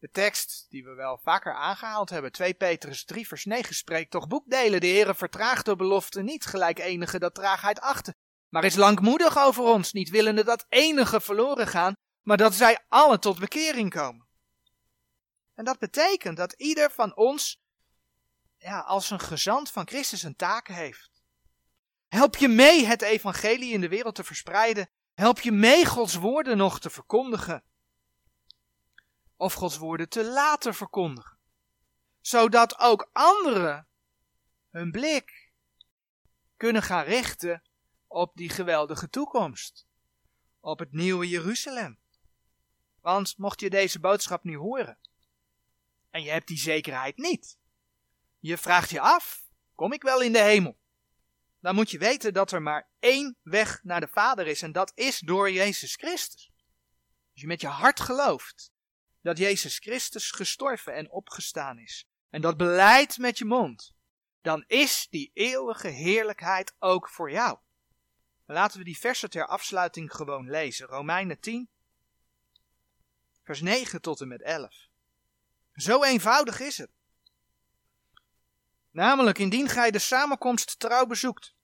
De 0.00 0.10
tekst 0.10 0.66
die 0.68 0.84
we 0.84 0.94
wel 0.94 1.18
vaker 1.22 1.54
aangehaald 1.54 2.10
hebben, 2.10 2.32
2 2.32 2.54
Petrus 2.54 3.04
3 3.04 3.26
vers 3.26 3.44
9, 3.44 3.74
spreekt 3.74 4.10
toch 4.10 4.28
boekdelen. 4.28 4.80
De 4.80 4.86
Heere 4.86 5.14
vertraagt 5.14 5.64
de 5.64 5.76
belofte 5.76 6.22
niet, 6.22 6.46
gelijk 6.46 6.78
enige 6.78 7.18
dat 7.18 7.34
traagheid 7.34 7.80
achter. 7.80 8.14
Maar 8.48 8.64
is 8.64 8.74
langmoedig 8.74 9.38
over 9.38 9.64
ons, 9.64 9.92
niet 9.92 10.10
willende 10.10 10.44
dat 10.44 10.66
enige 10.68 11.20
verloren 11.20 11.66
gaan, 11.66 11.94
maar 12.22 12.36
dat 12.36 12.54
zij 12.54 12.84
alle 12.88 13.18
tot 13.18 13.38
bekering 13.38 13.90
komen. 13.90 14.28
En 15.54 15.64
dat 15.64 15.78
betekent 15.78 16.36
dat 16.36 16.52
ieder 16.52 16.90
van 16.90 17.16
ons 17.16 17.60
ja, 18.56 18.80
als 18.80 19.10
een 19.10 19.20
gezant 19.20 19.70
van 19.70 19.88
Christus 19.88 20.22
een 20.22 20.36
taak 20.36 20.68
heeft. 20.68 21.22
Help 22.08 22.36
je 22.36 22.48
mee 22.48 22.84
het 22.84 23.02
evangelie 23.02 23.72
in 23.72 23.80
de 23.80 23.88
wereld 23.88 24.14
te 24.14 24.24
verspreiden. 24.24 24.90
Help 25.14 25.40
je 25.40 25.52
mee 25.52 25.86
Gods 25.86 26.14
woorden 26.14 26.56
nog 26.56 26.80
te 26.80 26.90
verkondigen. 26.90 27.64
Of 29.40 29.54
Gods 29.54 29.76
woorden 29.76 30.08
te 30.08 30.24
laten 30.24 30.74
verkondigen. 30.74 31.38
Zodat 32.20 32.78
ook 32.78 33.10
anderen 33.12 33.86
hun 34.70 34.90
blik 34.90 35.52
kunnen 36.56 36.82
gaan 36.82 37.04
richten 37.04 37.62
op 38.06 38.32
die 38.34 38.48
geweldige 38.48 39.10
toekomst. 39.10 39.86
Op 40.60 40.78
het 40.78 40.92
nieuwe 40.92 41.28
Jeruzalem. 41.28 41.98
Want 43.00 43.38
mocht 43.38 43.60
je 43.60 43.70
deze 43.70 44.00
boodschap 44.00 44.44
nu 44.44 44.56
horen 44.56 44.98
en 46.10 46.22
je 46.22 46.30
hebt 46.30 46.46
die 46.46 46.58
zekerheid 46.58 47.16
niet, 47.16 47.58
je 48.38 48.58
vraagt 48.58 48.90
je 48.90 49.00
af, 49.00 49.44
kom 49.74 49.92
ik 49.92 50.02
wel 50.02 50.20
in 50.20 50.32
de 50.32 50.42
hemel? 50.42 50.78
Dan 51.60 51.74
moet 51.74 51.90
je 51.90 51.98
weten 51.98 52.34
dat 52.34 52.52
er 52.52 52.62
maar 52.62 52.88
één 52.98 53.36
weg 53.42 53.80
naar 53.82 54.00
de 54.00 54.08
Vader 54.08 54.46
is 54.46 54.62
en 54.62 54.72
dat 54.72 54.92
is 54.94 55.18
door 55.18 55.50
Jezus 55.50 55.94
Christus. 55.94 56.50
Als 57.32 57.40
je 57.40 57.46
met 57.46 57.60
je 57.60 57.66
hart 57.66 58.00
gelooft 58.00 58.72
dat 59.22 59.38
Jezus 59.38 59.78
Christus 59.78 60.30
gestorven 60.30 60.94
en 60.94 61.10
opgestaan 61.10 61.78
is 61.78 62.08
en 62.30 62.40
dat 62.40 62.56
beleidt 62.56 63.18
met 63.18 63.38
je 63.38 63.44
mond, 63.44 63.94
dan 64.40 64.64
is 64.66 65.06
die 65.10 65.30
eeuwige 65.34 65.88
heerlijkheid 65.88 66.74
ook 66.78 67.08
voor 67.08 67.30
jou. 67.30 67.58
Laten 68.46 68.78
we 68.78 68.84
die 68.84 68.98
versen 68.98 69.30
ter 69.30 69.46
afsluiting 69.46 70.12
gewoon 70.12 70.50
lezen. 70.50 70.86
Romeinen 70.86 71.40
10, 71.40 71.68
vers 73.42 73.60
9 73.60 74.00
tot 74.00 74.20
en 74.20 74.28
met 74.28 74.42
11. 74.42 74.88
Zo 75.74 76.02
eenvoudig 76.02 76.60
is 76.60 76.78
het. 76.78 76.90
Namelijk, 78.90 79.38
indien 79.38 79.68
gij 79.68 79.90
de 79.90 79.98
samenkomst 79.98 80.78
trouw 80.78 81.06
bezoekt. 81.06 81.54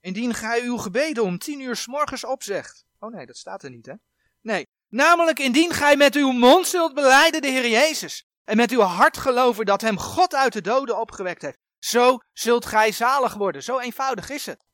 Indien 0.00 0.34
gij 0.34 0.62
uw 0.62 0.76
gebeden 0.76 1.22
om 1.24 1.38
tien 1.38 1.60
uur 1.60 1.76
s 1.76 1.86
morgens 1.86 2.24
opzegt. 2.24 2.86
Oh 2.98 3.12
nee, 3.14 3.26
dat 3.26 3.36
staat 3.36 3.62
er 3.62 3.70
niet, 3.70 3.86
hè? 3.86 3.94
Nee. 4.40 4.66
Namelijk, 4.94 5.38
indien 5.38 5.72
gij 5.72 5.96
met 5.96 6.14
uw 6.14 6.30
mond 6.30 6.66
zult 6.66 6.94
beleiden 6.94 7.42
de 7.42 7.48
Heer 7.48 7.68
Jezus. 7.68 8.28
En 8.44 8.56
met 8.56 8.70
uw 8.70 8.80
hart 8.80 9.16
geloven 9.16 9.66
dat 9.66 9.80
hem 9.80 9.98
God 9.98 10.34
uit 10.34 10.52
de 10.52 10.60
doden 10.60 11.00
opgewekt 11.00 11.42
heeft. 11.42 11.58
Zo 11.78 12.18
zult 12.32 12.66
gij 12.66 12.92
zalig 12.92 13.34
worden. 13.34 13.62
Zo 13.62 13.78
eenvoudig 13.78 14.30
is 14.30 14.46
het. 14.46 14.66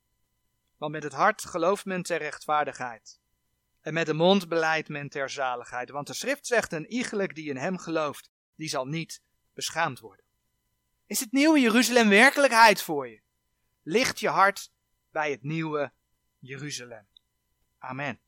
Want 0.76 0.92
met 0.92 1.02
het 1.02 1.12
hart 1.12 1.44
gelooft 1.44 1.85
men 1.85 2.02
ter 2.02 2.18
rechtvaardigheid. 2.18 3.20
En 3.80 3.94
met 3.94 4.06
de 4.06 4.14
mond 4.14 4.48
beleidt 4.48 4.88
men 4.88 5.09
ter 5.09 5.30
zaligheid. 5.30 5.90
Want 5.90 6.06
de 6.06 6.14
schrift 6.14 6.46
zegt, 6.46 6.72
een 6.72 6.92
iegelijk 6.92 7.35
die 7.35 7.48
in 7.48 7.56
hem 7.56 7.78
gelooft, 7.78 8.30
die 8.56 8.68
zal 8.68 8.85
niet 8.87 9.22
beschaamd 9.54 10.00
worden. 10.00 10.24
Is 11.06 11.20
het 11.20 11.33
nieuwe 11.33 11.61
Jeruzalem 11.61 12.09
werkelijkheid 12.09 12.83
voor 12.83 13.09
je? 13.09 13.22
Ligt 13.83 14.20
je 14.20 14.28
hart 14.28 14.70
bij 15.11 15.30
het 15.30 15.42
nieuwe 15.42 15.92
Jeruzalem? 16.38 17.06
Amen. 17.78 18.20